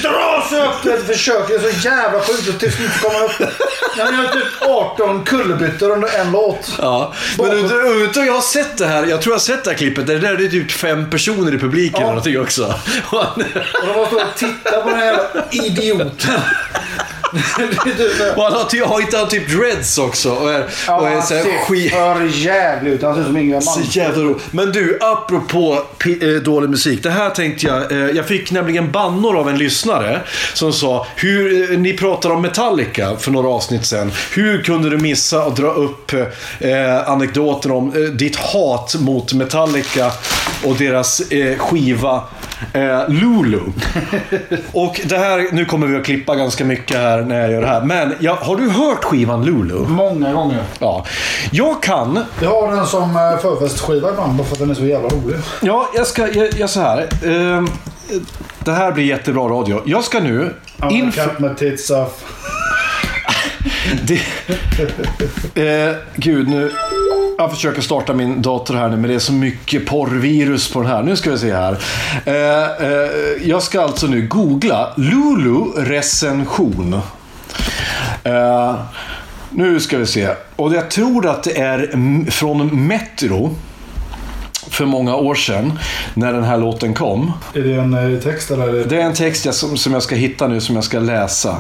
[0.02, 1.06] Dra sig upp!
[1.06, 1.60] Försöker.
[1.60, 2.50] Det är så jävla sjukt.
[2.50, 3.54] Och till slut kommer han upp.
[3.98, 6.76] Han gör typ 18 kullerbyttor under en låt.
[6.80, 7.50] Ja, men
[8.14, 9.06] du, jag har sett det här.
[9.06, 10.08] Jag tror jag har sett det här klippet.
[10.08, 12.00] Det där är typ fem personer i publiken Ja.
[12.00, 12.74] eller någonting också.
[13.10, 13.44] Och han-
[13.82, 15.20] Och de bara står och tittar på den här
[15.52, 16.42] idioten.
[18.36, 20.32] Och han har, ty- har inte han typ dreads också?
[20.32, 21.92] Och är, och är han så här ser skit...
[21.92, 23.02] för jävlig ut.
[23.04, 24.06] Han ser ut som Ingvar Så Malmsteen.
[24.06, 24.42] jävla roligt.
[24.54, 27.04] Men du, apropå pi- eh, dålig musik.
[27.04, 27.92] Det här tänkte jag.
[27.92, 30.22] Eh, jag fick nämligen bannor av en lyssnare
[30.54, 34.12] som sa, hur, eh, ni pratade om Metallica för några avsnitt sedan.
[34.34, 36.12] Hur kunde du missa att dra upp
[37.06, 40.12] anekdoter om ditt hat mot Metallica
[40.64, 41.22] och deras
[41.58, 42.24] skiva
[43.08, 43.60] Lulu.
[44.72, 47.68] och det här, nu kommer vi att klippa ganska mycket här när jag gör det
[47.68, 47.82] här.
[47.82, 49.80] Men ja, har du hört skivan Lulu?
[49.88, 50.64] Många gånger.
[50.80, 51.06] Ja.
[51.52, 54.86] Jag kan Jag har den som eh, förfestskiva ibland bara för att den är så
[54.86, 55.38] jävla rolig.
[55.62, 57.08] Ja, jag ska, jag, jag så här.
[57.26, 57.70] Ehm,
[58.60, 59.82] det här blir jättebra radio.
[59.86, 60.96] Jag ska nu Inför...
[60.96, 61.24] inför...
[61.24, 62.24] Katt med tits off.
[64.04, 64.22] Det,
[65.62, 66.72] eh, gud, nu...
[67.38, 70.92] Jag försöker starta min dator här nu, men det är så mycket porrvirus på den
[70.92, 71.04] här.
[71.04, 71.78] Nu ska vi se här.
[72.26, 73.10] Eh, eh,
[73.50, 77.02] jag ska alltså nu googla Lulu recension.
[78.24, 78.76] Eh,
[79.50, 80.30] nu ska vi se.
[80.56, 83.56] Och jag tror att det är från Metro.
[84.82, 85.80] För många år sedan,
[86.14, 87.32] när den här låten kom.
[87.54, 88.86] Är det en eh, text eller?
[88.86, 88.96] Det...
[88.96, 91.56] Är en text jag, som, som jag ska hitta nu, som jag ska läsa.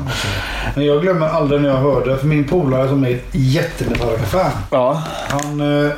[0.75, 2.17] Men jag glömmer aldrig när jag hörde.
[2.17, 4.51] För min polare som är ett jättemetallika-fan.
[4.71, 5.03] Ja.
[5.29, 5.91] Han, eh,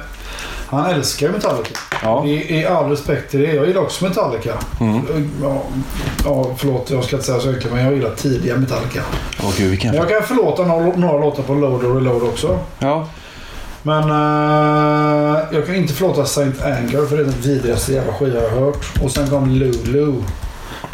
[0.67, 1.79] Han älskar Metallica.
[2.03, 2.25] Ja.
[2.25, 3.53] I, I all respekt till det.
[3.53, 4.53] Jag gillar också Metallica.
[5.41, 5.61] Ja,
[6.25, 9.01] ja, förlåt, jag ska inte säga så mycket, men jag gillar tidiga Metallica.
[9.43, 9.93] Åh gud, vilken...
[9.93, 12.59] Jag kan förlåta några, några låtar på Load och Reload också.
[12.79, 13.07] Ja.
[13.83, 18.41] Men eh, jag kan inte förlåta Saint Anger för det är den vidrigaste jävla skiva
[18.41, 19.03] jag har hört.
[19.03, 20.13] Och sen kom Lulu.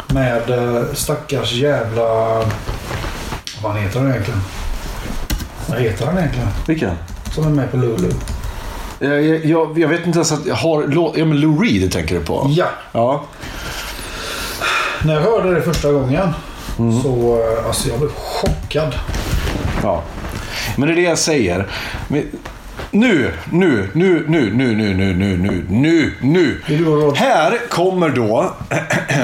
[0.06, 2.04] Med uh, stackars jävla...
[3.62, 4.40] Vad heter han egentligen?
[5.66, 6.48] Vad heter han egentligen?
[6.66, 6.94] Vilken?
[7.34, 8.10] Som är med på Lulu.
[8.98, 11.12] Jag, jag, jag, vet inte ens att jag har...
[11.16, 12.46] Ja, men Lou Reed tänker du på?
[12.56, 12.66] Ja.
[12.92, 13.24] Ja.
[15.04, 16.32] När jag hörde det första gången
[17.02, 18.94] så eh, alltså jag blev chockad.
[19.82, 20.02] Ja.
[20.76, 21.66] Men det är det jag säger.
[22.08, 22.24] Men,
[22.92, 26.60] nu, nu, nu, nu, nu, nu, nu, nu, nu, nu, nu.
[26.66, 28.54] Det Här kommer då...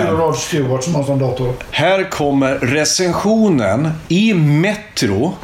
[0.08, 1.52] Rod Stewart som har sån dator.
[1.70, 5.34] Här kommer recensionen i Metro.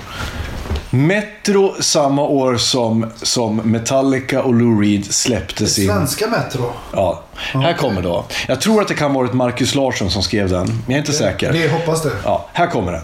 [0.91, 5.89] Metro samma år som, som Metallica och Lou Reed släppte sin...
[5.89, 6.73] Svenska Metro.
[6.93, 8.25] Ja, här kommer då.
[8.49, 10.99] Jag tror att det kan ha varit Marcus Larsson som skrev den, men jag är
[10.99, 11.53] inte säker.
[11.53, 12.13] Det hoppas det.
[12.25, 13.03] Ja, här kommer den.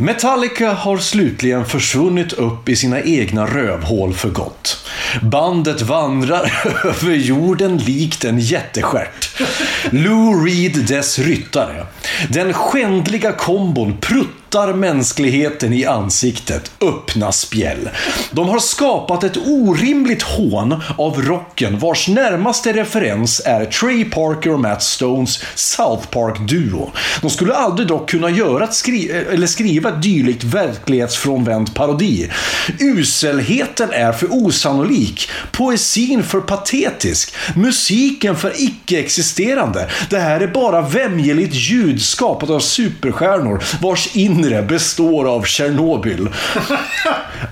[0.00, 4.86] Metallica har slutligen försvunnit upp i sina egna rövhål för gott.
[5.22, 9.42] Bandet vandrar över jorden likt en jättestjärt.
[9.90, 11.86] Lou Reed dess ryttare.
[12.28, 16.70] Den skändliga kombon pruttar mänskligheten i ansiktet.
[16.80, 17.88] Öppna spjäll.
[18.30, 24.60] De har skapat ett orimligt hån av rocken vars närmaste referens är Trey Parker och
[24.60, 26.90] Matt Stones South Park-duo.
[27.20, 32.30] De skulle aldrig dock kunna göra ett skri eller skriva ett dylikt verklighetsfrånvänt parodi.
[32.78, 39.88] Uselheten är för osannolik, poesin för patetisk, musiken för icke-existerande.
[40.10, 46.28] Det här är bara vämjeligt ljud skapat av superstjärnor vars inre består av Tjernobyl.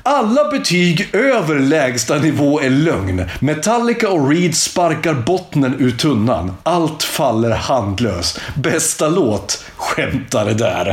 [0.02, 3.24] Alla betyg över lägsta nivå är lögn.
[3.40, 6.56] Metallica och Reed sparkar bottnen ur tunnan.
[6.62, 8.40] Allt faller handlöst.
[8.54, 9.64] Bästa låt?
[9.76, 10.84] Skämtare där.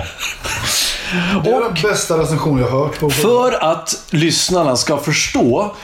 [1.44, 3.00] Det är den bästa recension jag hört.
[3.00, 5.76] På För att lyssnarna ska förstå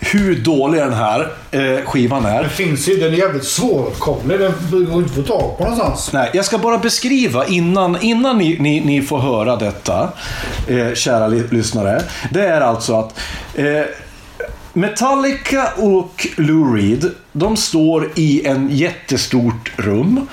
[0.00, 2.40] hur dålig den här eh, skivan är.
[2.40, 2.96] Den finns ju.
[2.96, 4.40] Den är jävligt svåråtkomlig.
[4.40, 6.10] Den går inte att få tag på någonstans.
[6.12, 10.12] Nej, jag ska bara beskriva innan, innan ni, ni, ni får höra detta,
[10.68, 12.02] eh, kära lyssnare.
[12.30, 13.18] Det är alltså att
[13.54, 13.82] eh,
[14.72, 20.28] Metallica och Lou Reed, de står i en jättestort rum.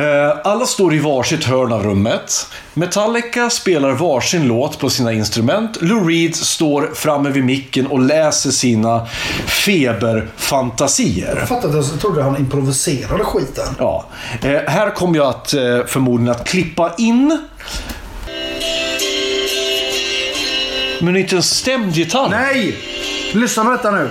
[0.00, 2.46] Eh, Alla står i varsitt hörn av rummet.
[2.74, 5.78] Metallica spelar varsin låt på sina instrument.
[5.80, 9.06] Lou Reed står framme vid micken och läser sina
[9.46, 11.36] feberfantasier.
[11.38, 13.66] Jag fattar att jag trodde han improviserade skiten.
[13.78, 14.04] Ja,
[14.42, 17.38] eh, här kommer jag att eh, förmodligen att klippa in.
[21.00, 22.28] Men inte en stämd gitarr.
[22.28, 22.78] Nej!
[23.32, 24.10] Lyssna på detta nu.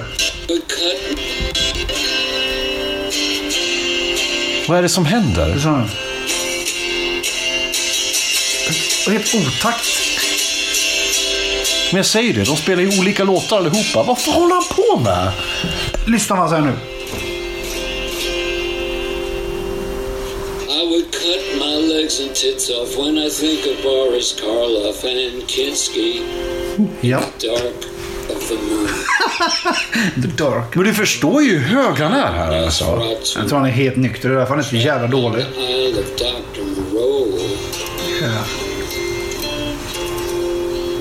[4.70, 5.48] Vad är det som händer?
[9.06, 9.86] Det är helt otakt.
[11.92, 14.04] Men jag säger det, de spelar ju olika låtar allihopa.
[14.04, 15.32] Vad fan håller han på med?
[16.08, 16.78] Lyssna vad han säger nu.
[20.82, 25.48] I would cut my legs and tits off when I think of Boris Karloff and
[25.48, 26.22] Kinski,
[27.02, 27.20] Ja.
[27.42, 27.89] dark
[28.34, 28.88] the moon.
[30.22, 30.76] The Dark.
[30.76, 33.02] Men du förstår ju hur hög han är här alltså.
[33.36, 34.30] Jag tror han är helt nykter.
[34.30, 35.46] Det är därför han är så jävla dålig.
[38.22, 38.69] Ja.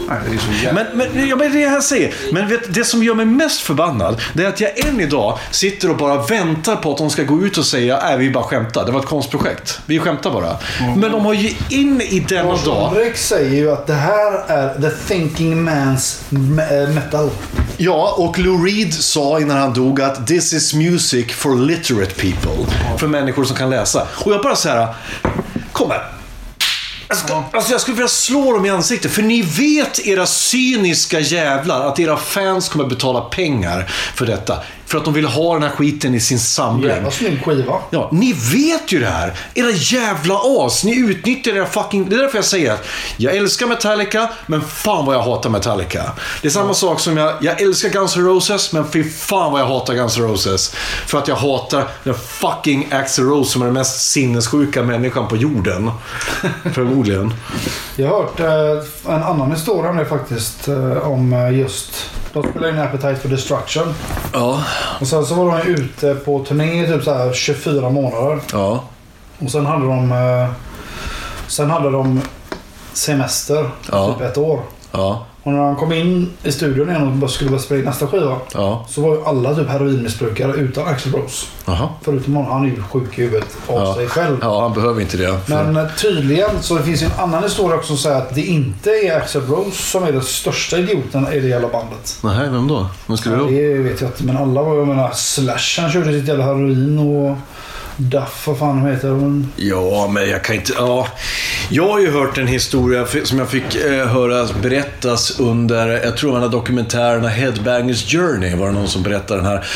[0.08, 0.84] Nej, det är så jävla...
[0.94, 2.14] Men, men, ja, men det jag säger.
[2.32, 5.90] Men vet, det som gör mig mest förbannad, det är att jag än idag sitter
[5.90, 8.86] och bara väntar på att de ska gå ut och säga nej vi bara skämtar.
[8.86, 9.80] Det var ett konstprojekt.
[9.86, 10.56] Vi skämtar bara.
[10.96, 12.92] Men de har ju in i denna Lars dag.
[12.92, 16.22] Ulrik säger ju att det här är the thinking man's
[16.82, 17.30] äh, metal.
[17.76, 22.74] Ja, och Lou Reed sa innan han dog att this is music for literate people.
[22.98, 24.06] För människor som kan läsa.
[24.24, 24.88] Och jag bara så här,
[25.72, 26.18] kom här.
[27.08, 31.20] Jag, ska, alltså jag skulle vilja slå dem i ansiktet, för ni vet era cyniska
[31.20, 34.62] jävlar att era fans kommer betala pengar för detta.
[34.88, 36.90] För att de vill ha den här skiten i sin samling.
[36.90, 37.74] Jävla snygg skiva.
[37.90, 39.34] Ja, ni vet ju det här.
[39.54, 40.84] Era jävla as.
[40.84, 42.08] Ni utnyttjar era fucking...
[42.08, 42.86] Det är därför jag säger att
[43.16, 46.12] jag älskar Metallica, men fan vad jag hatar Metallica.
[46.42, 47.34] Det är samma sak som jag...
[47.40, 50.74] Jag älskar Guns N' Roses, men fy fan vad jag hatar Guns N' Roses.
[51.06, 55.36] För att jag hatar den fucking Axl Rose som är den mest sinnessjuka människan på
[55.36, 55.90] jorden.
[56.74, 57.34] Förmodligen.
[57.96, 60.68] Jag har hört eh, en annan historia om det faktiskt.
[60.68, 62.10] Eh, om eh, just...
[62.42, 63.94] De spelade in Appetite for Destruction.
[64.32, 64.62] Ja.
[65.00, 68.40] Och sen så var de ute på turné i typ så här 24 månader.
[68.52, 68.84] Ja.
[69.38, 70.12] Och sen hade de...
[70.12, 70.48] Eh,
[71.48, 72.20] sen hade de
[72.92, 73.70] semester.
[73.90, 74.12] Ja.
[74.12, 74.60] Typ ett år.
[74.92, 75.26] Ja.
[75.48, 78.06] Och när han kom in i studion igen och bara skulle börja spela in nästa
[78.06, 78.36] skiva.
[78.54, 78.84] Ja.
[78.88, 81.46] Så var ju alla typ heroinmissbrukare utan Axl Rose.
[81.66, 81.88] Jaha.
[82.02, 82.52] Förutom honom.
[82.52, 83.94] Han är ju sjuk i huvudet av Ja.
[83.94, 84.36] sig själv.
[84.42, 85.38] Ja, han behöver inte det.
[85.46, 85.50] För...
[85.64, 88.42] Men eh, tydligen så det finns ju en annan historia också som säger att det
[88.42, 92.18] inte är Axl Rose som är den största idioten i det jävla bandet.
[92.24, 92.86] Nej, vem då?
[93.06, 93.50] Vem skulle det vara?
[93.52, 94.24] Det vet jag inte.
[94.24, 97.36] Men alla var jag menar Slash han körde sitt jävla heroin och
[98.00, 99.08] Duff vad fan heter.
[99.08, 100.72] Men, Ja, men jag kan inte...
[100.76, 101.08] Ja.
[101.68, 106.32] Jag har ju hört en historia som jag fick eh, höra berättas under, jag tror
[106.32, 109.66] den här dokumentärerna Headbangers Journey, var det någon som berättade den här.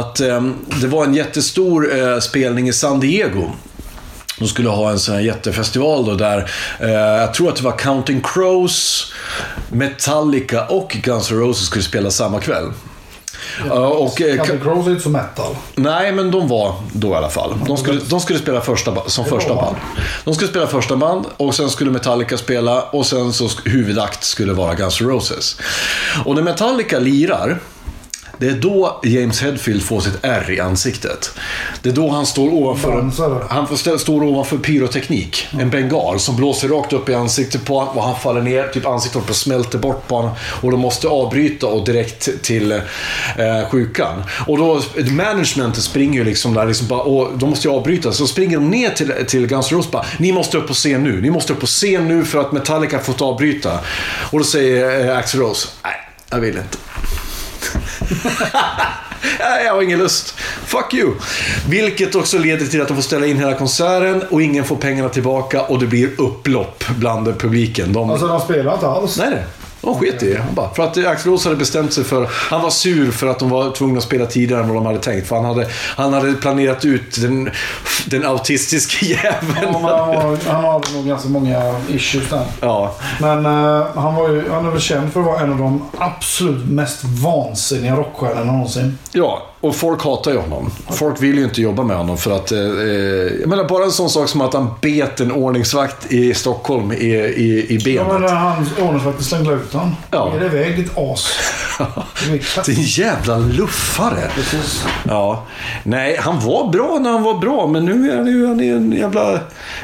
[0.00, 0.50] Att eh,
[0.80, 3.50] det var en jättestor eh, spelning i San Diego.
[4.38, 6.50] De skulle ha en sån här jättefestival då där,
[6.80, 9.12] eh, jag tror att det var Counting Crows,
[9.68, 12.72] Metallica och Guns N' Roses skulle spela samma kväll.
[13.68, 15.56] Ja, och, eh, Captain Crows är inte så metal.
[15.74, 17.54] Nej, men de var då i alla fall.
[17.66, 19.76] De skulle, de skulle spela första, som första band.
[20.24, 24.52] De skulle spela första band och sen skulle Metallica spela och sen så huvudakt skulle
[24.52, 25.56] vara Guns N' Roses.
[26.24, 27.58] Och när Metallica lirar,
[28.40, 31.30] det är då James Hetfield får sitt R i ansiktet.
[31.82, 35.46] Det är då han står ovanför, han står ovanför pyroteknik.
[35.60, 38.86] En bengal som blåser rakt upp i ansiktet på honom och han faller ner, typ
[38.86, 40.30] ansiktet på smälter bort på honom.
[40.62, 42.80] Och de måste avbryta och direkt till eh,
[43.70, 44.22] sjukan.
[44.46, 48.12] Och då, managementet springer ju liksom där, liksom bara, och de måste ju avbryta.
[48.12, 51.04] Så springer de ner till, till Guns N' Roses bara, ni måste upp på scen
[51.04, 51.20] nu.
[51.20, 53.78] Ni måste upp på scen nu för att Metallica har fått avbryta.
[54.30, 55.92] Och då säger eh, Axl Rose, nej,
[56.30, 56.89] jag vill inte.
[59.64, 60.34] Jag har ingen lust.
[60.64, 61.14] Fuck you.
[61.68, 65.08] Vilket också leder till att de får ställa in hela konserten och ingen får pengarna
[65.08, 67.92] tillbaka och det blir upplopp bland publiken.
[67.92, 68.10] De...
[68.10, 69.18] Alltså de spelar inte alls.
[69.18, 69.44] Nej, nej.
[69.82, 70.44] De sket i det.
[70.54, 72.28] Bara, för att Axl Rose hade bestämt sig för...
[72.30, 74.98] Han var sur för att de var tvungna att spela tidigare än vad de hade
[74.98, 75.28] tänkt.
[75.28, 77.50] För han hade, han hade planerat ut den,
[78.06, 79.54] den autistiska jäveln.
[79.62, 82.44] Ja, han, var, han har nog ganska många issues där.
[82.60, 82.94] Ja.
[83.20, 85.82] Men eh, han, var ju, han är väl känd för att vara en av de
[85.98, 88.98] absolut mest vansinniga rockstjärnorna någonsin.
[89.12, 90.70] Ja, och folk hatar ju honom.
[90.90, 92.52] Folk vill ju inte jobba med honom för att...
[92.52, 92.64] Eh, eh,
[93.40, 96.96] jag menar, bara en sån sak som att han bet en ordningsvakt i Stockholm i,
[96.96, 98.30] i, i Ja, men benet.
[98.30, 99.96] han ordningsvakten slängde ut honom.
[100.10, 100.32] Ja.
[100.36, 101.28] Är det iväg ditt as?
[102.28, 104.30] Det är katt- Din jävla luffare.
[104.34, 104.84] Precis.
[105.08, 105.44] Ja.
[105.82, 108.74] Nej, han var bra när han var bra, men nu är han ju han är
[108.74, 109.38] en jävla...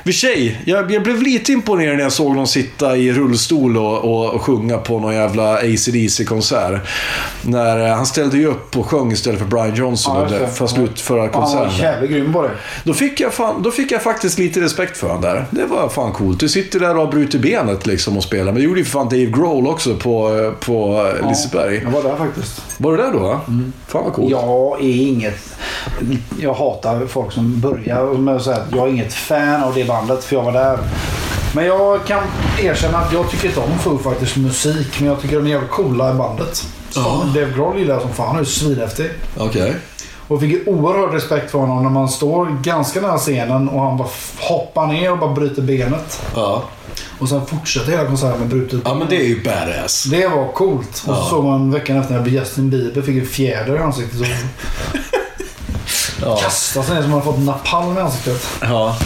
[0.05, 3.99] Vid tjej, jag, jag blev lite imponerad när jag såg någon sitta i rullstol och,
[4.05, 6.81] och, och sjunga på någon jävla AC/DC-konsert.
[7.43, 10.49] När eh, han ställde ju upp och sjöng istället för Brian Johnson Ja, det.
[10.49, 11.71] för slutföra Han var konserten.
[11.79, 12.51] jävligt grym på det.
[12.85, 15.47] Då fick, jag fan, då fick jag faktiskt lite respekt för honom där.
[15.51, 16.41] Det var fan coolt.
[16.41, 18.45] Du sitter där och har brutit benet liksom och spelar.
[18.45, 21.81] Men det gjorde ju för fan Dave Grohl också på, eh, på eh, Liseberg.
[21.85, 22.63] Jag var där faktiskt.
[22.79, 23.19] Var du där då?
[23.19, 23.41] va?
[23.87, 24.31] Fan vad coolt.
[24.31, 25.39] Jag är inget...
[26.41, 29.85] Jag hatar folk som börjar med att säga att jag är inget fan av det
[29.85, 30.79] bandet för jag var där.
[31.55, 32.23] Men jag kan
[32.63, 35.01] erkänna att jag tycker inte om Foo Fighters musik.
[35.01, 36.67] Men jag tycker de är jävligt coola i bandet.
[37.05, 38.27] Så Dave Grohl gillar som fan.
[38.27, 39.11] Han är ju svinhäftig.
[39.37, 39.77] Okej.
[40.29, 44.09] Och fick oerhörd respekt för honom när man står ganska nära scenen och han bara
[44.41, 46.23] hoppar ner och bara bryter benet.
[46.35, 46.63] Ja.
[47.19, 50.05] Och sen fortsätter hela konserten med brutet ja, men det är ju badass.
[50.05, 51.05] Det var coolt.
[51.07, 54.21] Och så såg man veckan efter när Justin Bieber fick en fjäder i ansiktet.
[54.21, 54.27] Och
[56.23, 56.37] Ja.
[56.37, 58.47] kastade sig ner som han fått napalm i ansiktet.
[58.61, 58.97] ja.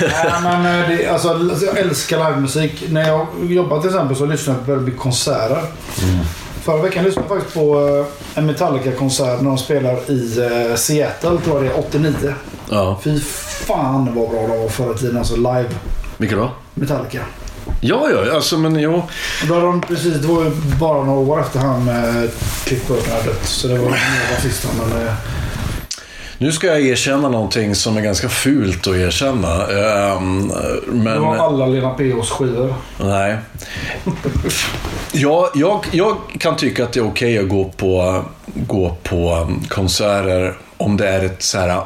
[0.00, 2.84] Nej, men eh, det, alltså, alltså, jag älskar livemusik.
[2.88, 5.62] När jag jobbar till exempel så lyssnar jag på väldigt mycket konserter.
[6.64, 7.88] Förra veckan lyssnade jag faktiskt på
[8.34, 10.38] eh, en Metallica-konsert när de spelar i
[10.70, 12.34] eh, Seattle, tror jag det är, 89.
[12.70, 13.00] ja.
[13.04, 13.20] Fy
[13.66, 15.68] fan vad bra de var förr i tiden, alltså live.
[16.16, 16.50] Vilka då?
[16.74, 17.20] Metallica.
[17.80, 19.02] Ja, ja, alltså men jo.
[19.48, 20.50] Då de precis, det var ju
[20.80, 22.30] bara några år efter han eh,
[22.64, 23.44] Cliff Burton hade dött.
[23.44, 24.70] Så det var nya basisten.
[24.78, 25.12] Men, eh,
[26.38, 29.66] Nu ska jag erkänna någonting som är ganska fult att erkänna.
[29.66, 30.52] Ehm,
[30.86, 31.04] men...
[31.04, 32.74] det var alla Lena P.H.s skivor.
[33.00, 33.38] Nej.
[35.16, 39.64] Jag, jag, jag kan tycka att det är okej att gå på, gå på um,
[39.68, 41.82] konserter om det är ett så här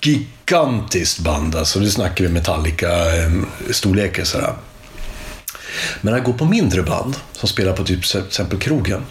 [0.00, 1.56] gigantiskt band.
[1.56, 4.36] Alltså, nu snackar vi Metallica-storlekar.
[4.36, 4.54] Um,
[6.00, 9.02] Men att gå på mindre band som spelar på typ till exempel krogen.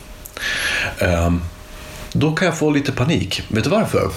[1.00, 1.42] Um,
[2.12, 3.42] då kan jag få lite panik.
[3.48, 4.12] Vet du varför?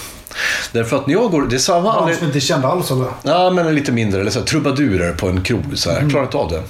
[0.72, 1.42] Därför att när jag går...
[1.42, 2.18] Det är samma anledning...
[2.18, 3.06] som inte kände alls eller?
[3.22, 4.20] Ja, men lite mindre.
[4.20, 5.64] Eller så här, trubadurer på en krog.
[5.74, 6.00] Så här.
[6.00, 6.62] Jag klarar inte av det.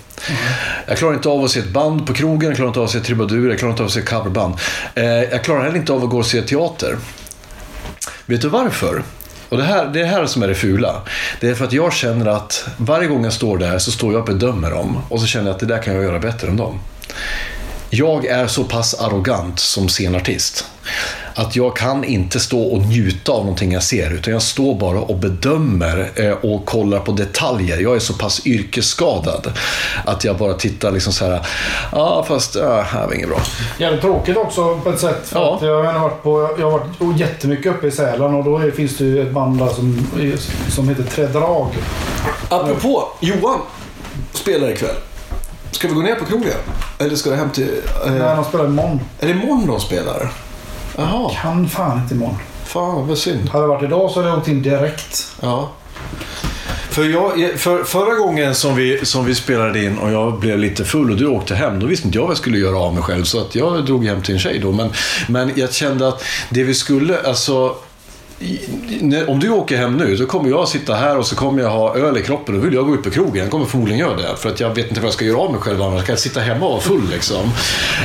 [0.87, 2.91] Jag klarar inte av att se ett band på krogen, jag klarar inte av att
[2.91, 4.55] se trubadurer, jag klarar inte av att se coverband.
[4.95, 6.97] Eh, jag klarar heller inte av att gå och se teater.
[8.27, 9.03] Vet du varför?
[9.49, 11.03] Och det, här, det är det här som är det fula.
[11.41, 14.21] Det är för att jag känner att varje gång jag står där så står jag
[14.21, 14.99] och bedömer dem.
[15.09, 16.81] Och så känner jag att det där kan jag göra bättre än dem.
[17.91, 20.67] Jag är så pass arrogant som scenartist.
[21.35, 24.99] Att jag kan inte stå och njuta av någonting jag ser, utan jag står bara
[25.01, 27.79] och bedömer eh, och kollar på detaljer.
[27.79, 29.53] Jag är så pass yrkesskadad
[30.05, 31.47] att jag bara tittar liksom så här,
[31.93, 33.41] ja fast ja, här var inget bra.
[33.79, 35.29] Jävligt tråkigt också på ett sätt.
[35.29, 35.57] För Ja.
[35.57, 38.71] att jag, har varit på, jag har varit jättemycket uppe i Sälen och då är,
[38.71, 40.07] finns det ju ett band där som,
[40.69, 41.67] som heter Trädrag.
[42.49, 43.59] Apropå, Johan
[44.33, 44.97] spelar ikväll.
[45.71, 46.53] Ska vi gå ner på krogen?
[46.99, 47.71] Eller ska du hem till...
[48.07, 49.01] När de spelar imorgon.
[49.21, 50.33] Är det imorgon de spelar?
[51.01, 52.37] Jaha, Kan fan inte imorgon.
[52.65, 53.49] fan vad synd.
[53.49, 55.33] Hade det varit idag så hade jag åkt in direkt.
[55.41, 55.71] Ja.
[56.91, 60.85] För, jag, för förra gången som vi, som vi spelade in och jag blev lite
[60.85, 63.03] full och du åkte hem, då visste inte jag vad jag skulle göra av mig
[63.03, 63.25] själv.
[63.25, 64.73] Så att jag drog hem till en tjej då.
[64.73, 64.91] Men,
[65.29, 67.75] men jag kände att det vi skulle, alltså...
[69.29, 71.97] Om du åker hem nu, så kommer jag sitta här och så kommer jag ha
[71.97, 72.55] öl i kroppen.
[72.55, 73.43] Då vill jag gå ut på krogen.
[73.43, 74.37] Jag kommer förmodligen göra det.
[74.37, 76.05] För att jag vet inte vad jag ska göra av mig själv annars.
[76.05, 77.51] Kan jag sitta hemma och vara full liksom?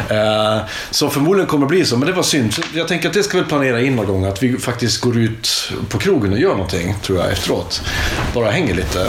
[0.09, 0.57] Eh,
[0.91, 1.97] så förmodligen kommer det bli så.
[1.97, 2.53] Men det var synd.
[2.53, 4.25] Så Jag tänker att det ska vi planera in någon gång.
[4.25, 7.81] Att vi faktiskt går ut på krogen och gör någonting, tror jag, efteråt.
[8.33, 9.01] Bara hänger lite.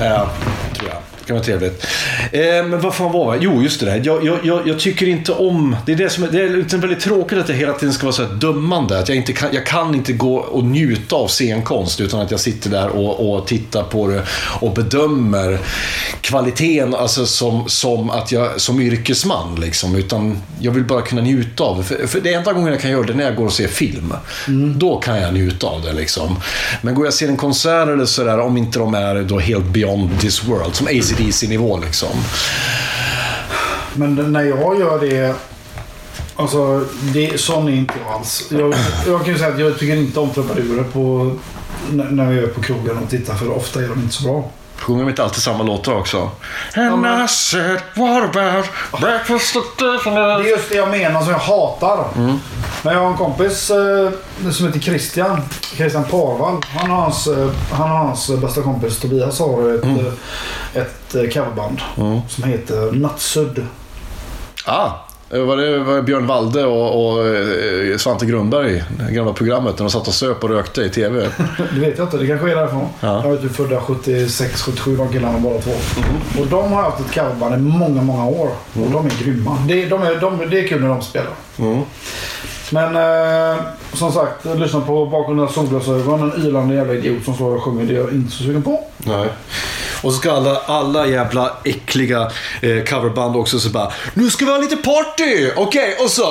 [0.00, 0.28] Eh,
[0.74, 1.13] tror jag.
[1.24, 1.86] Det kan vara trevligt.
[2.32, 3.38] Eh, men vad fan var det?
[3.42, 4.02] Jo, just det där.
[4.04, 5.76] Jag, jag, jag, jag tycker inte om...
[5.86, 8.06] Det är, det som är, det är liksom väldigt tråkigt att det hela tiden ska
[8.06, 8.98] vara så här dömande.
[8.98, 12.40] Att jag, inte kan, jag kan inte gå och njuta av scenkonst utan att jag
[12.40, 14.22] sitter där och, och tittar på det
[14.60, 15.58] och bedömer
[16.20, 19.60] kvaliteten alltså som, som, att jag, som yrkesman.
[19.60, 19.94] Liksom.
[19.94, 21.84] Utan jag vill bara kunna njuta av det.
[21.84, 23.68] För, för det enda gången jag kan göra det är när jag går och ser
[23.68, 24.14] film.
[24.76, 25.92] Då kan jag njuta av det.
[25.92, 26.36] Liksom.
[26.82, 29.64] Men går jag och ser en konsert eller sådär, om inte de är då helt
[29.64, 32.16] beyond this world, som ACDC-nivå liksom.
[33.94, 35.36] Men när jag gör det...
[36.36, 38.48] Alltså, det, sån är inte jag alls.
[38.50, 38.74] Jag,
[39.06, 41.36] jag kan ju säga att jag tycker inte om trubadurer på,
[41.90, 44.50] när, jag är på krogen och tittar för ofta är de inte så bra.
[44.84, 46.30] Sjunger de inte alltid samma låtar också?
[46.76, 48.66] And I said, what about
[49.00, 52.06] breakfast at Det är just det jag menar som jag hatar.
[52.82, 54.10] Men jag har en kompis eh,
[54.52, 55.40] som heter Christian.
[55.76, 56.62] Christian Parvall.
[56.68, 61.22] Han och hans, eh, han och hans bästa kompis Tobias har ett, eh, ett eh,
[61.22, 61.80] coverband.
[62.28, 63.66] Som heter Nattsudd.
[64.66, 64.90] Ah,
[65.30, 69.90] var det, var Björn Walde och, och eh, Svante Grundberg, det gamla programmet, när de
[69.90, 71.20] satt och söp och rökte i TV?
[71.74, 72.16] Det vet jag inte.
[72.16, 72.88] Det kanske är därifrån.
[73.00, 73.24] Ja.
[73.24, 75.70] Jag är typ födda 76, 77 de killarna båda två.
[76.40, 78.48] Och de har haft ett coverband i många, många år.
[78.72, 79.58] Och de är grymma.
[79.68, 81.32] Det, de är, de, det är kul när de spelar.
[82.70, 83.60] Men eh,
[83.92, 86.32] som sagt, jag lyssnar på bakom dina solglasögon.
[86.32, 87.84] En ylande jävla idiot som står och sjunger.
[87.84, 88.84] Det är jag inte så sugen på.
[88.96, 89.28] Nej.
[90.04, 92.30] Och så ska alla, alla jävla äckliga
[92.62, 95.50] eh, coverband också så bara Nu ska vi ha lite party!
[95.56, 96.26] Okej, och så.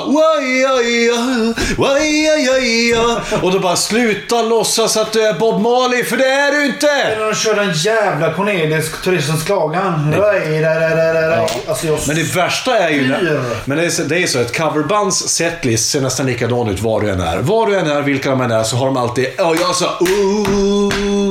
[3.42, 6.88] Och då bara sluta låtsas att du är Bob Marley, för det är du inte!
[7.18, 10.12] När de kör den jävla Cornelis turistens klagan.
[10.12, 11.50] Där.
[11.68, 12.00] Alltså jag...
[12.08, 13.00] Men det värsta är ju...
[13.00, 13.40] Fyr.
[13.66, 17.02] Men det är, så, det är så att coverbands setlist ser nästan likadan ut var
[17.02, 17.38] du än är.
[17.38, 19.28] Var du än är, vilka de än är, så har de alltid...
[19.38, 19.98] Ja, jag sa...
[20.00, 21.23] Ooh,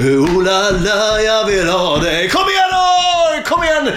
[0.00, 2.28] ooh la la, jag vill ha dig.
[2.28, 2.86] Kom igen då!
[3.44, 3.90] Kom igen!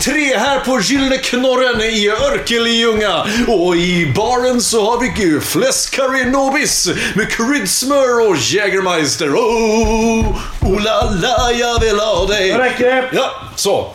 [0.00, 3.24] Tre här på Gyllene Knorren i Örkelljunga.
[3.48, 9.28] Och i baren så har vi ju fläskcurry nobis med kryddsmör och Jägermeister.
[9.28, 10.26] Oh,
[10.60, 12.52] ooh la la, jag vill ha dig.
[12.52, 13.08] Nu räcker det.
[13.12, 13.92] Ja, så.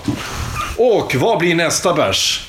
[0.78, 2.42] Och vad blir nästa bärs?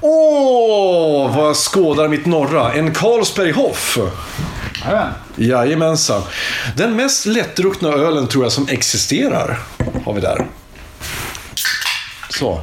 [0.00, 2.72] Åh, vad jag skådar mitt norra.
[2.72, 3.98] En Carlsberg Hoff.
[4.84, 5.12] Jajamän.
[5.40, 6.22] Jajamensan.
[6.76, 9.58] Den mest lättdruckna ölen tror jag som existerar.
[10.04, 10.46] Har vi där.
[12.30, 12.60] Så.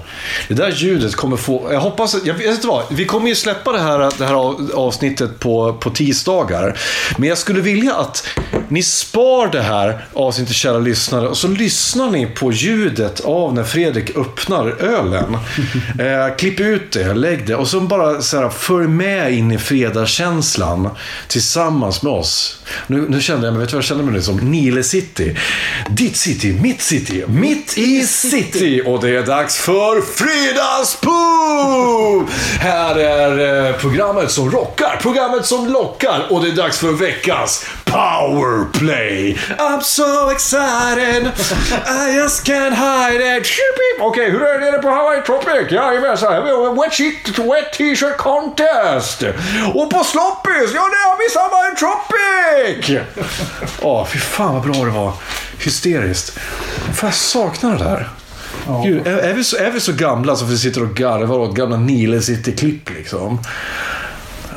[0.48, 1.70] Det där ljudet kommer få...
[1.74, 2.16] Jag hoppas...
[2.16, 2.84] att- Jag vet inte vad.
[2.92, 6.80] Vi kommer ju släppa det här, det här av- avsnittet på, på tisdagar.
[7.18, 8.28] Men jag skulle vilja att
[8.70, 11.28] ni spar det här avsnittet, kära lyssnare.
[11.28, 15.34] Och så lyssnar ni på ljudet av när Fredrik öppnar ölen.
[16.00, 17.56] eh, klipp ut det, lägg det.
[17.56, 20.90] Och så bara så här, följ med in i fredagskänslan
[21.28, 22.60] tillsammans med oss.
[22.88, 24.38] Nu, nu kände jag mig, vet du vad jag kände mig nu som?
[24.38, 25.36] Nile City.
[25.90, 28.82] Ditt city, mitt city, mitt i city.
[28.86, 32.28] Och det är dags för Fredagspool!
[32.59, 36.28] Här är eh, programmet som rockar, programmet som lockar.
[36.30, 39.39] Och det är dags för veckans powerplay.
[39.57, 41.32] I'm so excited,
[41.88, 43.47] I just can't hide it.
[43.99, 45.72] Okej, hur är det nere på Hawaii Tropic?
[45.72, 49.24] Jajamensan, vi har wet, shit, wet t-shirt contest.
[49.74, 52.99] Och på Sloppis, ja det har vi samma Tropic!
[53.82, 55.13] Åh, fy fan vad bra det var.
[55.59, 56.38] Hysteriskt.
[56.93, 58.09] Fan, jag saknar det där.
[58.86, 61.55] Gud, är, är, vi så, är vi så gamla så vi sitter och garvar åt
[61.55, 63.39] gamla Nile City-klipp liksom?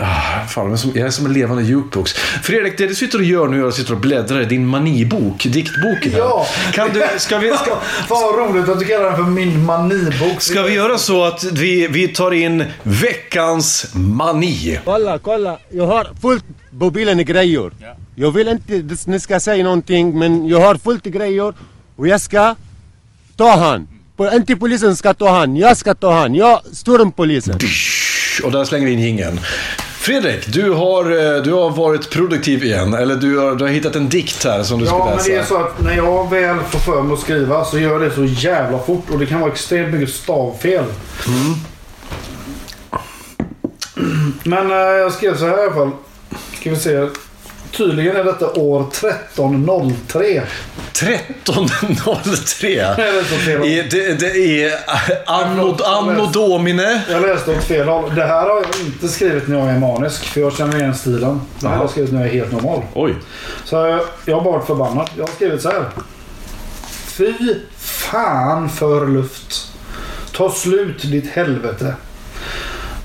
[0.02, 0.46] Ah.
[0.48, 2.12] fan, jag är som- som en levande jukebox.
[2.42, 5.42] Fredrik, det du sitter och gör nu är att sitter och bläddrar i din manibok,
[5.44, 6.12] diktboken.
[6.12, 6.18] här.
[6.18, 6.46] Ja.
[6.72, 7.76] Kan du, ska, vi, ska,
[8.08, 10.40] Fan vad roligt att du kallar den för min manibok.
[10.40, 14.78] ska vi göra så att vi, vi tar in veckans mani?
[14.84, 15.58] Kolla, kolla.
[15.70, 16.44] Jag har fullt
[16.78, 17.70] på bilen grejer.
[18.14, 21.54] Jag vill inte att ni ska säga någonting men jag har fullt grejer
[21.96, 22.54] och jag ska
[23.40, 23.88] ta han.
[24.16, 26.34] Po- Inte polisen ska ta han, jag ska ta han.
[26.34, 27.58] Jag står polisen.
[28.44, 29.40] Och där slänger vi in jingeln.
[29.98, 31.04] Fredrik, du har,
[31.36, 32.94] eh, du har varit produktiv igen.
[32.94, 35.28] Eller du har, du har hittat en dikt här som du ska Ja, men läsa.
[35.28, 38.00] det är så att när jag väl får för mig att skriva så gör jag
[38.00, 40.84] det så jävla fort och det kan vara extremt mycket stavfel.
[44.44, 45.90] Men eh, jag skrev så här i alla fall.
[46.60, 47.06] Ska vi se.
[47.76, 50.42] Tydligen är detta år 1303.
[50.92, 53.00] 13.03.
[53.00, 53.64] är det så fel.
[53.64, 54.72] I- Det, det är
[55.26, 57.02] anno, anno Domine.
[57.10, 58.14] Jag läste åt fel håll.
[58.14, 60.24] Det här har jag inte skrivit när jag är manisk.
[60.24, 61.40] För jag känner igen stilen.
[61.60, 62.82] Det här har jag skrivit när jag är helt normal.
[62.94, 63.14] Oj.
[63.64, 65.10] Så jag, jag har bara varit förbannad.
[65.16, 65.84] Jag har skrivit så här.
[67.06, 67.32] Fy
[67.78, 69.66] fan för luft.
[70.32, 71.94] Ta slut ditt helvete.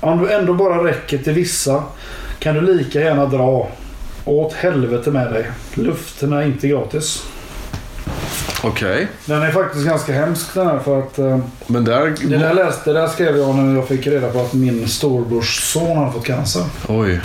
[0.00, 1.82] Om du ändå bara räcker till vissa
[2.38, 3.68] kan du lika gärna dra.
[4.26, 5.50] Åt helvete med dig.
[5.74, 7.22] Luften är inte gratis.
[8.62, 9.08] Okej.
[9.24, 12.14] Den är faktiskt ganska hemsk den här för att eh, Men där...
[12.22, 15.72] det, där läste, det där skrev jag när jag fick reda på att min storbrors
[15.72, 16.64] son hade fått cancer.
[16.88, 17.20] Oj.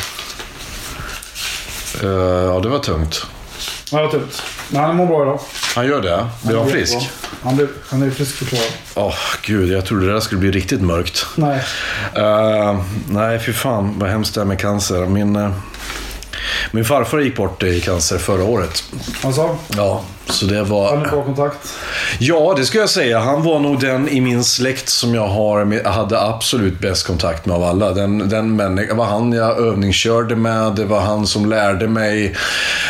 [2.03, 3.25] Eh, ja, det var tungt.
[3.91, 4.43] Ja, det var tungt.
[4.69, 5.39] Men han mår bra idag.
[5.75, 6.27] Han gör det?
[6.41, 6.93] Blir han mår frisk?
[6.97, 7.07] bra.
[7.43, 8.71] Han, blev, han är friskförklarad.
[8.95, 9.69] Åh, gud.
[9.69, 11.25] Jag trodde det där skulle bli riktigt mörkt.
[11.35, 11.61] Nej.
[12.15, 15.05] Eh, nej, fy fan vad hemskt det är med cancer.
[15.05, 15.51] Min, eh,
[16.71, 18.83] min farfar gick bort i cancer förra året.
[19.23, 20.97] Alltså, Ja, så det har ni var...
[20.97, 21.73] bra kontakt?
[22.19, 23.19] Ja, det ska jag säga.
[23.19, 27.55] Han var nog den i min släkt som jag har, hade absolut bäst kontakt med
[27.55, 27.91] av alla.
[27.93, 32.35] Den, den människa, var han jag övningskörde med, det var han som lärde mig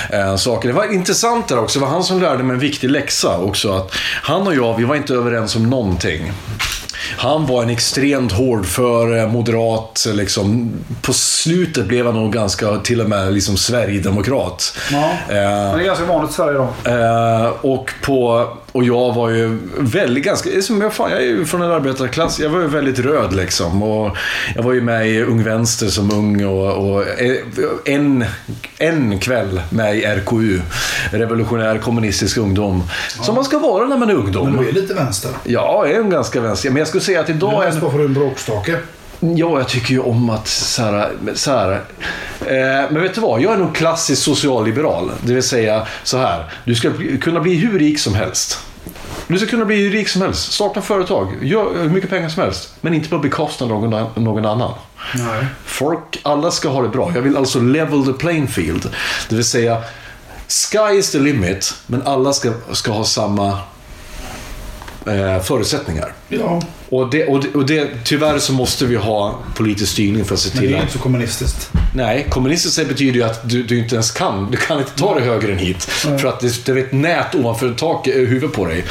[0.09, 0.67] eh, saker.
[0.67, 3.73] Det var intressant där också, det var han som lärde mig en viktig läxa också.
[3.73, 3.91] Att
[4.23, 6.31] han och jag, vi var inte överens om någonting.
[7.17, 10.71] Han var en extremt hårdför, eh, moderat, liksom.
[11.01, 14.77] På slutet blev han nog ganska, till och med, liksom Sverigedemokrat.
[14.91, 14.97] Ja.
[15.29, 15.35] Eh,
[15.75, 17.43] Det är ganska vanligt i Sverige idag.
[17.43, 21.45] Eh, och, på, och jag var ju väldigt, ganska, som jag, fan, jag är ju
[21.45, 23.83] från en arbetarklass, jag var ju väldigt röd liksom.
[23.83, 24.17] Och
[24.55, 27.35] jag var ju med i Ung Vänster som ung och, och eh,
[27.85, 28.25] en,
[28.77, 30.59] en kväll med i RKU,
[31.11, 32.83] Revolutionär Kommunistisk Ungdom.
[33.21, 34.57] Som man ska vara när man är Men ungdom.
[34.61, 35.31] du är lite vänster.
[35.43, 36.69] Ja, jag är en ganska vänster.
[36.69, 37.65] Men jag skulle säga att Du idag är är...
[37.69, 38.77] mest bara för en bråkstake.
[39.23, 41.71] Ja, jag tycker ju om att så här, så här,
[42.39, 43.41] eh, Men vet du vad?
[43.41, 45.11] Jag är nog klassisk socialliberal.
[45.21, 46.51] Det vill säga så här.
[46.65, 46.91] Du ska
[47.21, 48.59] kunna bli hur rik som helst.
[49.27, 50.51] Du ska kunna bli hur rik som helst.
[50.51, 51.37] Starta företag.
[51.41, 52.73] Gör hur mycket pengar som helst.
[52.81, 54.73] Men inte på bekostnad av någon, någon annan.
[55.15, 55.45] Nej.
[55.65, 57.11] Folk, alla ska ha det bra.
[57.15, 58.89] Jag vill alltså level the playing field.
[59.29, 59.83] Det vill säga,
[60.47, 63.57] sky is the limit, men alla ska, ska ha samma
[65.43, 66.13] förutsättningar.
[66.29, 70.33] Ja, Och, det, och, det, och det, tyvärr så måste vi ha politisk styrning för
[70.33, 70.83] att se men det till är att...
[70.83, 71.71] inte så kommunistiskt.
[71.95, 74.51] Nej, kommunistiskt betyder ju att du, du inte ens kan.
[74.51, 75.83] Du kan inte ta dig högre än hit.
[75.83, 78.85] För att det, det är ett nät ovanför tak, eh, huvudet på dig.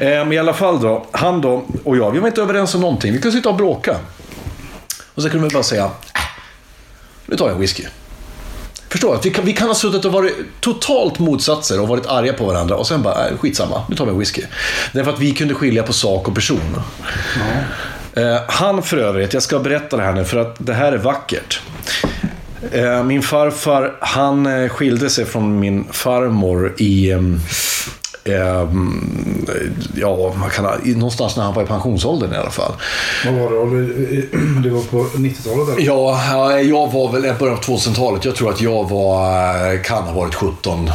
[0.00, 2.80] Eh, men i alla fall då, han då och jag, vi var inte överens om
[2.80, 3.12] någonting.
[3.12, 3.96] Vi kunde sitta och bråka.
[5.14, 5.90] Och så kunde vi bara säga, äh,
[7.26, 7.84] nu tar jag whisky.
[8.92, 9.14] Förstår?
[9.14, 12.44] Att Vi kan, vi kan ha suttit och varit totalt motsatser och varit arga på
[12.44, 14.42] varandra och sen bara, äh, skitsamma, nu tar vi en whisky.
[14.92, 16.82] Därför att vi kunde skilja på sak och person.
[18.16, 20.98] Eh, han för övrigt, jag ska berätta det här nu för att det här är
[20.98, 21.60] vackert.
[22.72, 27.16] Eh, min farfar, han eh, skilde sig från min farmor i...
[28.24, 29.46] ehm,
[29.96, 32.72] ja, man kan, någonstans när han var i pensionsåldern i alla fall.
[33.26, 34.22] Vad var det?
[34.62, 34.70] Det?
[34.70, 35.86] Var på 90-talet eller?
[35.86, 38.24] Ja, ja, jag var väl i början av 2000-talet.
[38.24, 40.90] Jag tror att jag var, eh, kan ha varit 17.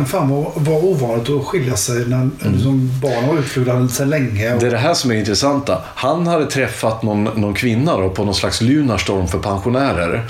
[0.00, 4.54] Men fan vad, vad ovanligt att skilja sig när liksom, barn var utflugna sedan länge.
[4.54, 5.82] Och, Det är det här som är intressanta.
[5.94, 10.24] Han hade träffat någon, någon kvinna då, på någon slags lunarstorm för pensionärer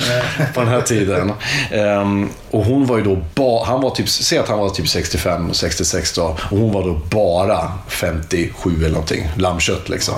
[0.54, 1.32] på den här tiden.
[1.70, 4.88] Ehm, och hon var ju då ba, han var typ, säg att han var typ
[4.88, 6.36] 65, 66 då.
[6.50, 9.28] Och hon var då bara 57 eller någonting.
[9.36, 10.14] Lammkött liksom.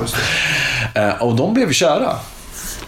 [0.95, 2.17] Ehm, och de blev kära.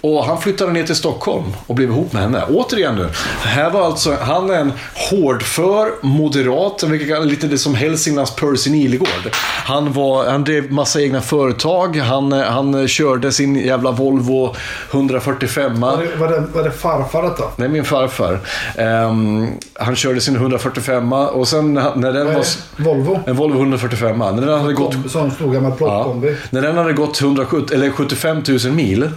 [0.04, 2.42] Och han flyttade ner till Stockholm och blev ihop med henne.
[2.50, 3.08] Återigen nu.
[3.42, 4.72] Här var alltså, han är en
[5.10, 6.84] hårdför, moderat,
[7.24, 9.30] lite det som Hälsinglands Percy Nilegård.
[9.64, 11.96] Han, var, han drev massa egna företag.
[11.96, 14.54] Han, han körde sin jävla Volvo
[14.90, 15.80] 145.
[15.80, 17.44] var, det, var, det, var det farfar detta?
[17.56, 18.40] Nej, min farfar.
[18.76, 22.44] Ehm, han körde sin 145 och sen när den är var...
[22.76, 23.20] Volvo?
[23.26, 24.18] En Volvo 145.
[24.18, 25.76] När den hade gått sån stor gammal Ja.
[25.76, 26.36] plåtkombi.
[26.50, 29.10] När den hade gått 170, eller 75 000 mil,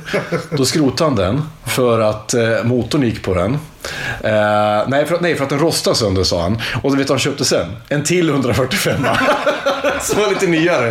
[0.50, 3.54] då, ska skrotade den för att eh, motorn gick på den.
[4.24, 6.62] Eh, nej, för att, nej, för att den rostade sönder sa han.
[6.84, 7.66] Och du vet vad han köpte sen?
[7.90, 8.96] En till 145
[10.02, 10.88] Som var lite nyare.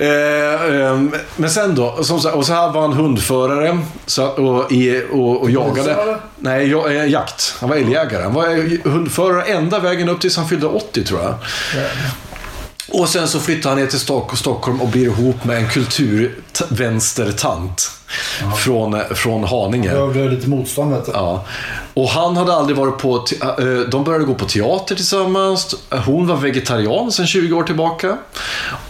[0.00, 1.00] Eh, eh,
[1.36, 5.50] men sen då, som, och så här var han hundförare så, och, i, och, och
[5.50, 6.16] jagade.
[6.38, 7.54] Nej, jag, eh, jakt.
[7.60, 8.22] Han var älgjägare.
[8.22, 8.46] Han var
[8.88, 11.34] hundförare ända vägen upp tills han fyllde 80 tror jag.
[12.92, 17.90] Och sen så flyttar han ner till Stock- Stockholm och blir ihop med en kulturvänstertant.
[18.64, 19.92] Från, eh, från Haninge.
[19.92, 21.12] Jag gjorde lite motstånd vet du.
[21.14, 21.44] Ja.
[21.94, 23.24] Och han hade aldrig varit på...
[23.42, 25.74] eh, De började gå på teater tillsammans.
[26.06, 28.16] Hon var vegetarian sedan 20 år tillbaka.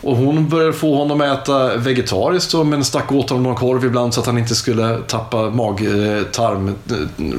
[0.02, 4.14] Och hon började få honom att äta vegetariskt men stack åt honom någon korv ibland
[4.14, 6.74] så att han inte skulle tappa mag-tarm,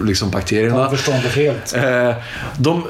[0.06, 0.82] liksom bakterierna.
[0.84, 1.74] Han förstår helt.
[1.76, 2.16] Eh,
[2.58, 2.84] De,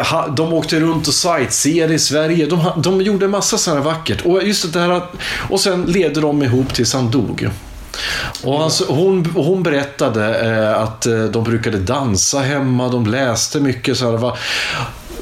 [0.00, 2.46] eh, de åkte runt och sightseeade i Sverige.
[2.46, 4.24] De, de gjorde massa sådana vackert.
[4.24, 5.12] Och, just det här, att-
[5.50, 7.48] och sen levde de ihop tills han dog.
[8.42, 13.96] Och han, hon, hon berättade eh, att eh, de brukade dansa hemma, de läste mycket.
[13.98, 14.38] Så här, det var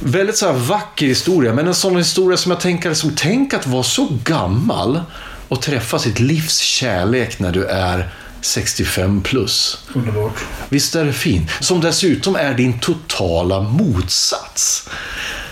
[0.01, 3.67] väldigt så här vacker historia, men en sån historia som jag tänker, liksom, tänk att
[3.67, 5.01] vara så gammal
[5.49, 8.09] och träffa sitt livs kärlek när du är
[8.41, 9.79] 65 plus.
[9.95, 10.35] Underbart.
[10.69, 11.51] Visst är det fint?
[11.61, 14.89] Som dessutom är din totala motsats.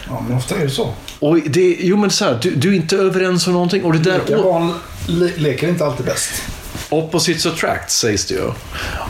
[0.09, 0.95] Ja, men ofta är det så.
[1.19, 3.85] Och det, jo men så här, du, du är inte överens om någonting.
[3.85, 4.75] Och det där, Leka barn
[5.07, 6.31] le- leker inte alltid bäst
[6.89, 8.51] opposites attract sägs det ju.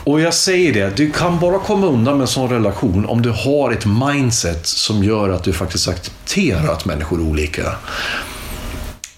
[0.04, 3.30] Och jag säger det, du kan bara komma undan med en sån relation om du
[3.30, 7.74] har ett mindset som gör att du faktiskt accepterar att människor är olika.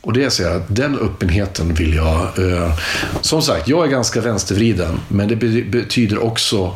[0.01, 2.39] Och det säger jag, den öppenheten vill jag...
[2.39, 2.79] Eh,
[3.21, 6.75] som sagt, jag är ganska vänstervriden, men det betyder också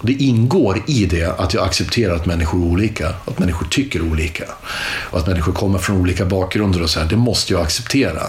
[0.00, 4.44] det ingår i det att jag accepterar att människor är olika, att människor tycker olika
[5.10, 7.06] och att människor kommer från olika bakgrunder och så här.
[7.06, 8.22] Det måste jag acceptera.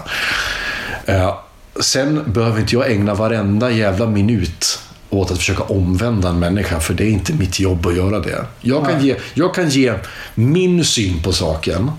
[1.06, 1.38] Eh,
[1.80, 6.94] sen behöver inte jag ägna varenda jävla minut åt att försöka omvända en människa, för
[6.94, 8.44] det är inte mitt jobb att göra det.
[8.60, 9.94] Jag kan, ge, jag kan ge
[10.34, 11.90] min syn på saken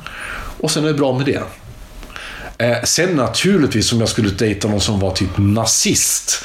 [0.59, 1.41] och sen är det bra med det.
[2.61, 6.43] Eh, sen naturligtvis om jag skulle dejta någon som var typ nazist.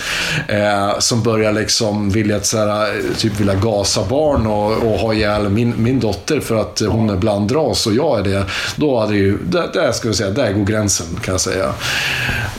[0.48, 5.14] Eh, som börjar liksom vilja, så här, eh, typ vilja gasa barn och, och ha
[5.14, 8.44] ihjäl min, min dotter för att eh, hon är blandras och jag är det.
[8.76, 11.72] Då hade ju, där, där ska jag säga, där går gränsen kan jag säga.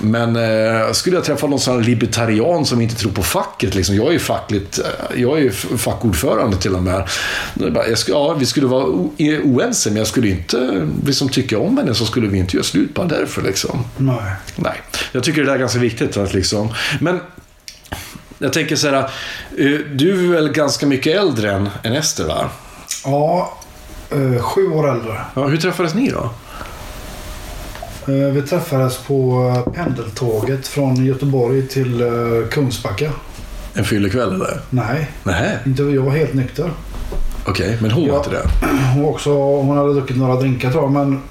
[0.02, 3.96] Men eh, skulle jag träffa någon sån här libertarian som inte tror på facket, liksom,
[3.96, 7.10] jag är ju fackligt, eh, jag är ju fackordförande till och med.
[7.90, 8.86] Jag skulle, ja, vi skulle vara
[9.44, 12.94] oense, men jag skulle inte liksom, tycka om henne så skulle vi inte göra slut
[12.94, 13.45] bara därför.
[13.46, 13.84] Liksom.
[13.98, 14.32] Nej.
[14.56, 14.82] Nej,
[15.12, 16.18] jag tycker det där är ganska viktigt.
[16.18, 16.70] Att liksom,
[17.00, 17.20] men
[18.40, 18.96] jag tänker så här,
[19.58, 22.50] eh, du är väl ganska mycket äldre än, än Ester va?
[23.06, 23.58] Ja,
[24.12, 25.18] eh, sju år äldre.
[25.36, 26.30] Ja, hur träffades ni då?
[28.14, 32.04] Eh, vi träffades på pendeltåget från Göteborg till
[32.52, 33.12] Kungsbacka.
[33.74, 34.62] En fyllekväll eller?
[34.70, 36.72] Nej, Nej, inte, jag var helt nykter.
[37.46, 38.48] okej, men hon var inte det?
[38.96, 40.92] Hon, också, hon hade druckit några drinkar tror jag.
[40.92, 41.22] Men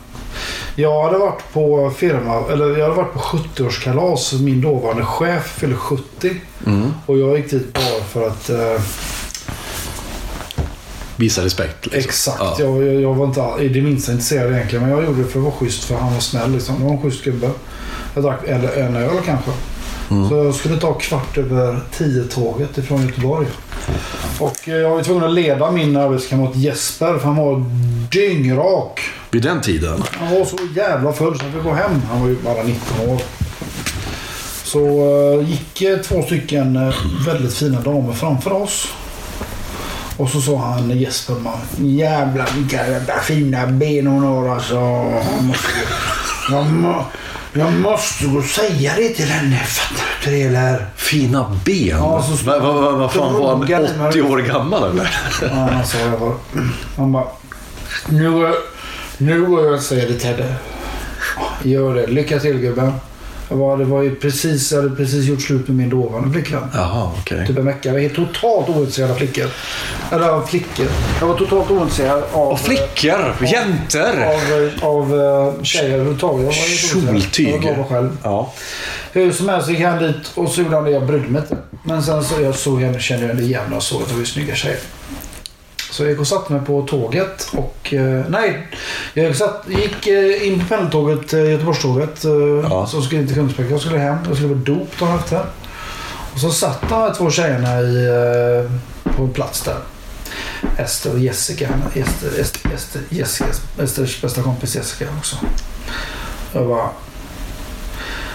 [0.74, 4.40] jag hade varit på firma, eller jag hade varit på 70-årskalas.
[4.42, 6.30] Min dåvarande chef fyllde 70.
[7.06, 8.50] Och jag gick dit bara för att...
[8.50, 8.82] Eh,
[11.16, 11.86] Visa respekt.
[11.86, 11.98] Liksom.
[12.00, 12.38] exakt.
[12.40, 12.56] Ja.
[12.58, 14.82] Jag, jag, jag var inte i det minsta intresserad egentligen.
[14.82, 16.52] Men jag gjorde det för att vara schysst för han var snäll.
[16.52, 16.78] Liksom.
[16.78, 17.50] Det var en schysst gubbe.
[18.14, 19.50] Jag drack en öl kanske.
[20.08, 23.46] Så jag skulle ta kvart över tio tåget ifrån Göteborg.
[24.38, 27.64] Och eh, jag var tvungen att leda min arbetskamrat Jesper för han var
[28.10, 29.00] dyngrak.
[29.30, 30.02] Vid den tiden?
[30.10, 32.02] Han var så jävla full så han fick gå hem.
[32.10, 33.20] Han var ju bara 19 år.
[34.64, 34.80] Så
[35.38, 36.94] uh, gick eh, två stycken eh,
[37.26, 38.88] väldigt fina damer framför oss.
[40.16, 41.58] Och så sa han Jesper man.
[41.78, 44.74] Jävlar vilka jävla fina ben hon har alltså.
[46.50, 47.04] Jag, må,
[47.54, 49.58] jag måste gå och säga det till henne.
[49.58, 50.86] Fattar du inte det eller?
[50.96, 51.86] Fina ben?
[51.88, 53.60] Ja, så- Vad va, va, vad fan var han?
[53.98, 54.08] mig.
[54.08, 55.10] 80 år gammal eller?
[55.42, 56.34] Ja, han sa jag var.
[56.96, 57.24] Han bara.
[58.08, 58.54] Nu, går jag-
[59.18, 60.54] nu går jag och säger det till henne.
[61.62, 62.06] Gör det.
[62.06, 62.92] Lycka till gubben.
[63.48, 66.62] Jag var, det var ju precis, jag hade precis gjort slut med min dåvarande flickvän.
[66.74, 67.46] Jaha, okej.
[67.46, 67.88] Typ en vecka.
[67.88, 69.46] Jag var helt totalt ointresserad av flickor.
[70.12, 70.86] Eller av flickor.
[71.20, 72.48] Jag var totalt ointresserad av...
[72.48, 73.34] Och flickor!
[73.46, 74.24] Jäntor!
[74.24, 76.54] Av, av eh, tjejer överhuvudtaget.
[76.54, 77.64] Kjoltyg.
[77.64, 78.16] Jag var själv.
[78.22, 78.52] Ja.
[79.12, 80.90] Hur som helst gick han dit och så gjorde han det.
[80.90, 81.56] Jag brydde mig inte.
[81.82, 84.54] Men sen så jag såg henne, kände jag igen och såg att det var snygga
[84.54, 84.78] tjejer.
[85.94, 87.94] Så jag gick och satte mig på tåget och...
[87.94, 88.66] Eh, nej,
[89.14, 92.24] jag satt, gick eh, in på pendeltåget, eh, Göteborgståget.
[92.70, 92.86] Ja.
[92.86, 93.70] Som skulle till Kungsbacka.
[93.70, 94.18] Jag skulle hem.
[94.28, 95.44] Jag skulle på dop dagen efter.
[96.32, 98.08] Och så satt de här två tjejerna i,
[99.16, 99.76] på en plats där.
[100.78, 101.68] Ester och Jessica.
[101.94, 103.50] Ester, Ester, Ester, Jessica,
[103.82, 105.36] Esters bästa kompis Jessica också.
[106.52, 106.88] Jag bara...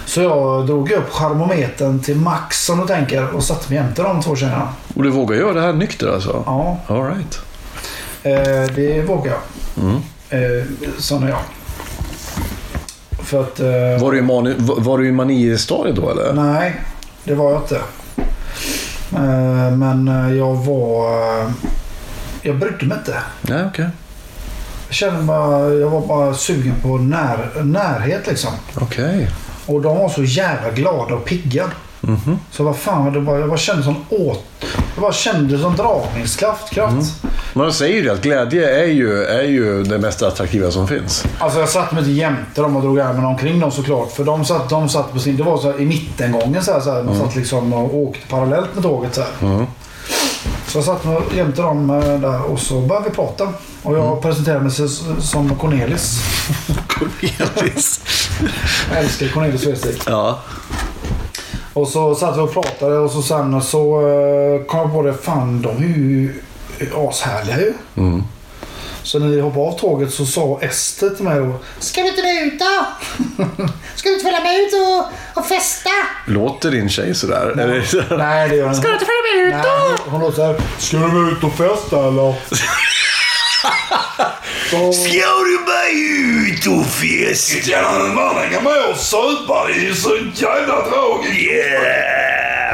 [0.05, 4.21] Så jag drog upp charmometern till max som du tänker och satte mig jämte de
[4.21, 4.69] två tjejerna.
[4.95, 6.43] Och du vågar göra det här nykter alltså?
[6.45, 7.48] Ja, All right.
[8.23, 9.83] Eh, det vågar jag.
[9.83, 9.95] Mm.
[10.29, 10.65] Eh,
[10.97, 11.39] sån är jag.
[13.23, 13.59] För att...
[13.59, 16.33] Eh, Var du i, mani, var du i manistadiet då eller?
[16.33, 16.75] Nej,
[17.23, 17.75] det var jag inte.
[19.15, 21.13] Eh, men eh, jag var...
[21.41, 21.49] eh,
[22.41, 23.17] Jag brydde mig inte.
[23.41, 23.87] Nej, okej.
[24.87, 28.51] Jag kände bara, jag var bara sugen på när, närhet liksom.
[28.81, 29.29] Okej.
[29.65, 31.65] Och de var så jävla glada och pigga.
[32.09, 32.39] Mhm.
[32.51, 34.45] Så vad fan, det bara, jag bara kände som åt...
[34.95, 36.69] Jag bara kände som dragningskraft.
[36.69, 37.13] Kraft.
[37.53, 41.25] Man säger ju det att glädje är ju, är ju det mest attraktiva som finns.
[41.39, 44.11] Alltså jag satt mig inte jämte dem och drog armen omkring dem såklart.
[44.11, 45.37] För de satt, de satt på sin...
[45.37, 46.79] Det var så här, i mittengången så här.
[46.79, 49.65] Så här man satt liksom och åkte parallellt med tåget så här.
[50.67, 53.47] Så jag satt mig jämte dem eh, där och så började vi prata.
[53.83, 54.71] Och jag presenterade mig
[55.19, 56.21] som Cornelis.
[56.87, 58.01] Cornelis.
[58.89, 60.01] Jag älskar Cornelis Vreeswijk.
[60.07, 60.39] ja.
[61.79, 65.13] Och så satt vi och pratade och så sen så eh, kom jag på det.
[65.13, 66.41] Fan, de är ju
[66.95, 67.73] ashärliga ju.
[67.97, 68.23] Mm.
[69.03, 71.53] Så när vi hoppade av tåget så sa Ester till mig då.
[71.79, 72.85] Ska vi inte ut då?
[73.95, 75.89] Ska vi inte följa med ut och, och festa?
[76.27, 77.51] Låter din tjej sådär?
[77.51, 78.17] Eller?
[78.17, 78.81] Nej, det gör hon inte.
[78.81, 79.69] Ska du inte följa med ut då?
[79.69, 80.61] Nej, hon låter såhär.
[80.77, 82.35] Ska du ut och festa eller?
[84.69, 87.81] Ska du bara ut och festa?
[88.15, 89.67] man hänga med och supa.
[89.67, 91.51] Det är ju så jävla tråkigt.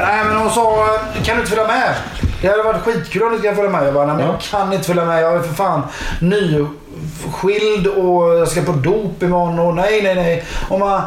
[0.00, 0.98] Nej, men hon sa.
[1.24, 1.94] Kan du inte följa med?
[2.42, 3.86] Det hade varit skitkul om du ska följa med.
[3.86, 5.22] Jag bara, nej, men jag kan inte följa med.
[5.22, 5.82] Jag är för fan
[6.20, 10.44] nyskild och jag ska på dop imorgon och nej, nej, nej.
[10.68, 11.02] Och man,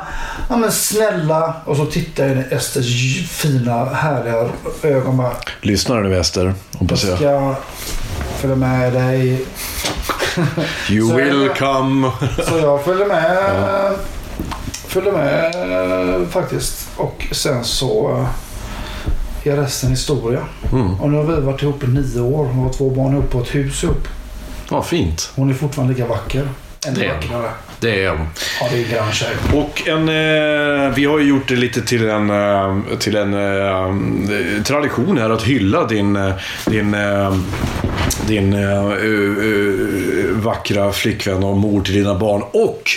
[0.50, 1.54] ja men snälla.
[1.66, 4.50] Och så tittar jag in i Esters fina, härliga
[4.84, 5.34] ögon bara.
[5.62, 6.54] Lyssnar du nu Ester?
[6.80, 7.18] Hoppas jag.
[7.18, 7.56] ska
[8.38, 9.46] följa med dig.
[10.90, 12.12] You Så will jag- come.
[12.50, 13.94] Så jag följde med.
[14.88, 16.88] Följde med faktiskt.
[16.98, 18.12] Och sen så
[19.44, 20.40] eh, är resten historia.
[20.72, 21.00] Mm.
[21.00, 23.40] Och nu har vi varit ihop i nio år och har två barn ihop på
[23.42, 24.08] ett hus ihop.
[24.72, 25.30] Ja, fint.
[25.36, 26.50] Hon är fortfarande lika vacker.
[26.88, 27.20] Ännu Det är.
[27.80, 28.28] Det är hon.
[28.62, 29.60] Ja, det är en.
[29.60, 34.64] Och en, eh, vi har ju gjort det lite till en, eh, till en eh,
[34.64, 36.34] tradition här att hylla din, eh,
[36.66, 37.36] din, eh,
[38.28, 38.94] din eh,
[40.32, 42.42] vackra flickvän och mor till dina barn.
[42.52, 42.90] Och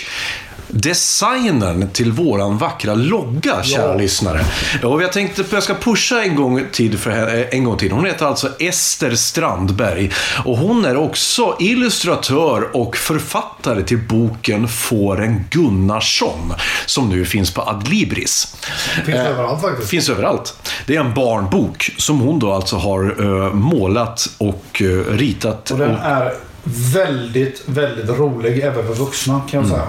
[0.73, 4.45] designern till våran vackra logga, kära lyssnare.
[4.83, 7.91] Och jag tänkte att jag ska pusha en gång, till för eh, en gång till.
[7.91, 10.11] Hon heter alltså Ester Strandberg.
[10.45, 16.53] Och hon är också illustratör och författare till boken Fåren Gunnarsson.
[16.85, 18.55] Som nu finns på Adlibris.
[19.05, 19.89] Finns Eh, överallt faktiskt.
[19.89, 20.71] Finns överallt.
[20.85, 25.71] Det är en barnbok som hon då alltså har eh, målat och eh, ritat.
[25.71, 26.33] Och den är
[26.93, 29.87] väldigt, väldigt rolig även för vuxna kan jag säga.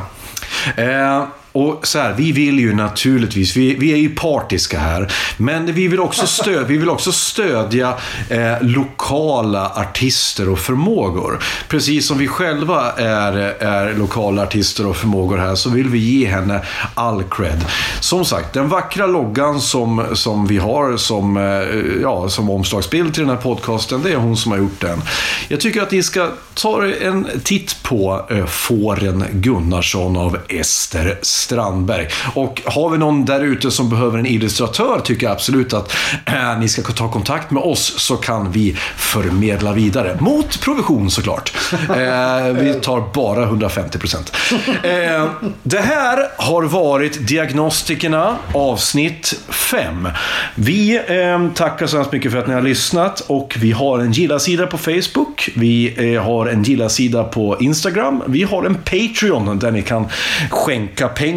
[0.76, 1.26] Eh,
[1.56, 5.88] och så här, vi vill ju naturligtvis, vi, vi är ju partiska här, men vi
[5.88, 7.94] vill också, stöd, vi vill också stödja
[8.28, 11.38] eh, lokala artister och förmågor.
[11.68, 16.26] Precis som vi själva är, är lokala artister och förmågor här så vill vi ge
[16.26, 16.60] henne
[16.94, 17.64] all cred.
[18.00, 23.22] Som sagt, den vackra loggan som, som vi har som, eh, ja, som omslagsbild till
[23.22, 25.02] den här podcasten, det är hon som har gjort den.
[25.48, 32.08] Jag tycker att ni ska ta en titt på eh, Fåren Gunnarsson av Ester Strandberg.
[32.34, 35.92] Och har vi någon där ute som behöver en illustratör tycker jag absolut att
[36.26, 40.16] eh, ni ska ta kontakt med oss så kan vi förmedla vidare.
[40.20, 41.52] Mot provision såklart.
[41.72, 44.36] Eh, vi tar bara 150 procent.
[44.82, 45.26] Eh,
[45.62, 50.08] det här har varit Diagnostikerna avsnitt 5.
[50.54, 54.12] Vi eh, tackar så hemskt mycket för att ni har lyssnat och vi har en
[54.12, 55.50] gilla-sida på Facebook.
[55.54, 58.22] Vi har en gilla-sida på Instagram.
[58.26, 60.06] Vi har en Patreon där ni kan
[60.50, 61.33] skänka pengar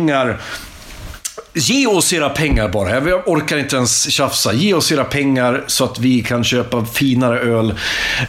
[1.53, 3.09] Ge oss era pengar bara.
[3.09, 4.53] Jag orkar inte ens tjafsa.
[4.53, 7.75] Ge oss era pengar så att vi kan köpa finare öl,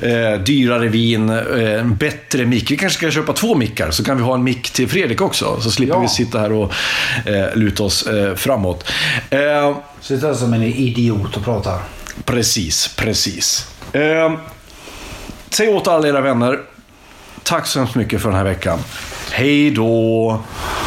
[0.02, 2.70] eh, dyrare vin, eh, bättre mick.
[2.70, 5.60] Vi kanske ska köpa två mickar så kan vi ha en mick till Fredrik också.
[5.60, 6.00] Så slipper Ja.
[6.00, 6.72] vi sitta här och
[7.26, 8.84] eh, luta oss eh, framåt.
[9.30, 11.78] Eh, Sitter som en idiot och pratar.
[12.24, 13.66] precis, precis.
[13.92, 14.32] Eh,
[15.50, 16.58] säg åt alla era vänner.
[17.42, 18.78] Tack så hemskt mycket för den här veckan.
[19.30, 20.40] Hej då!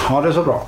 [0.09, 0.67] Ja, det så bra.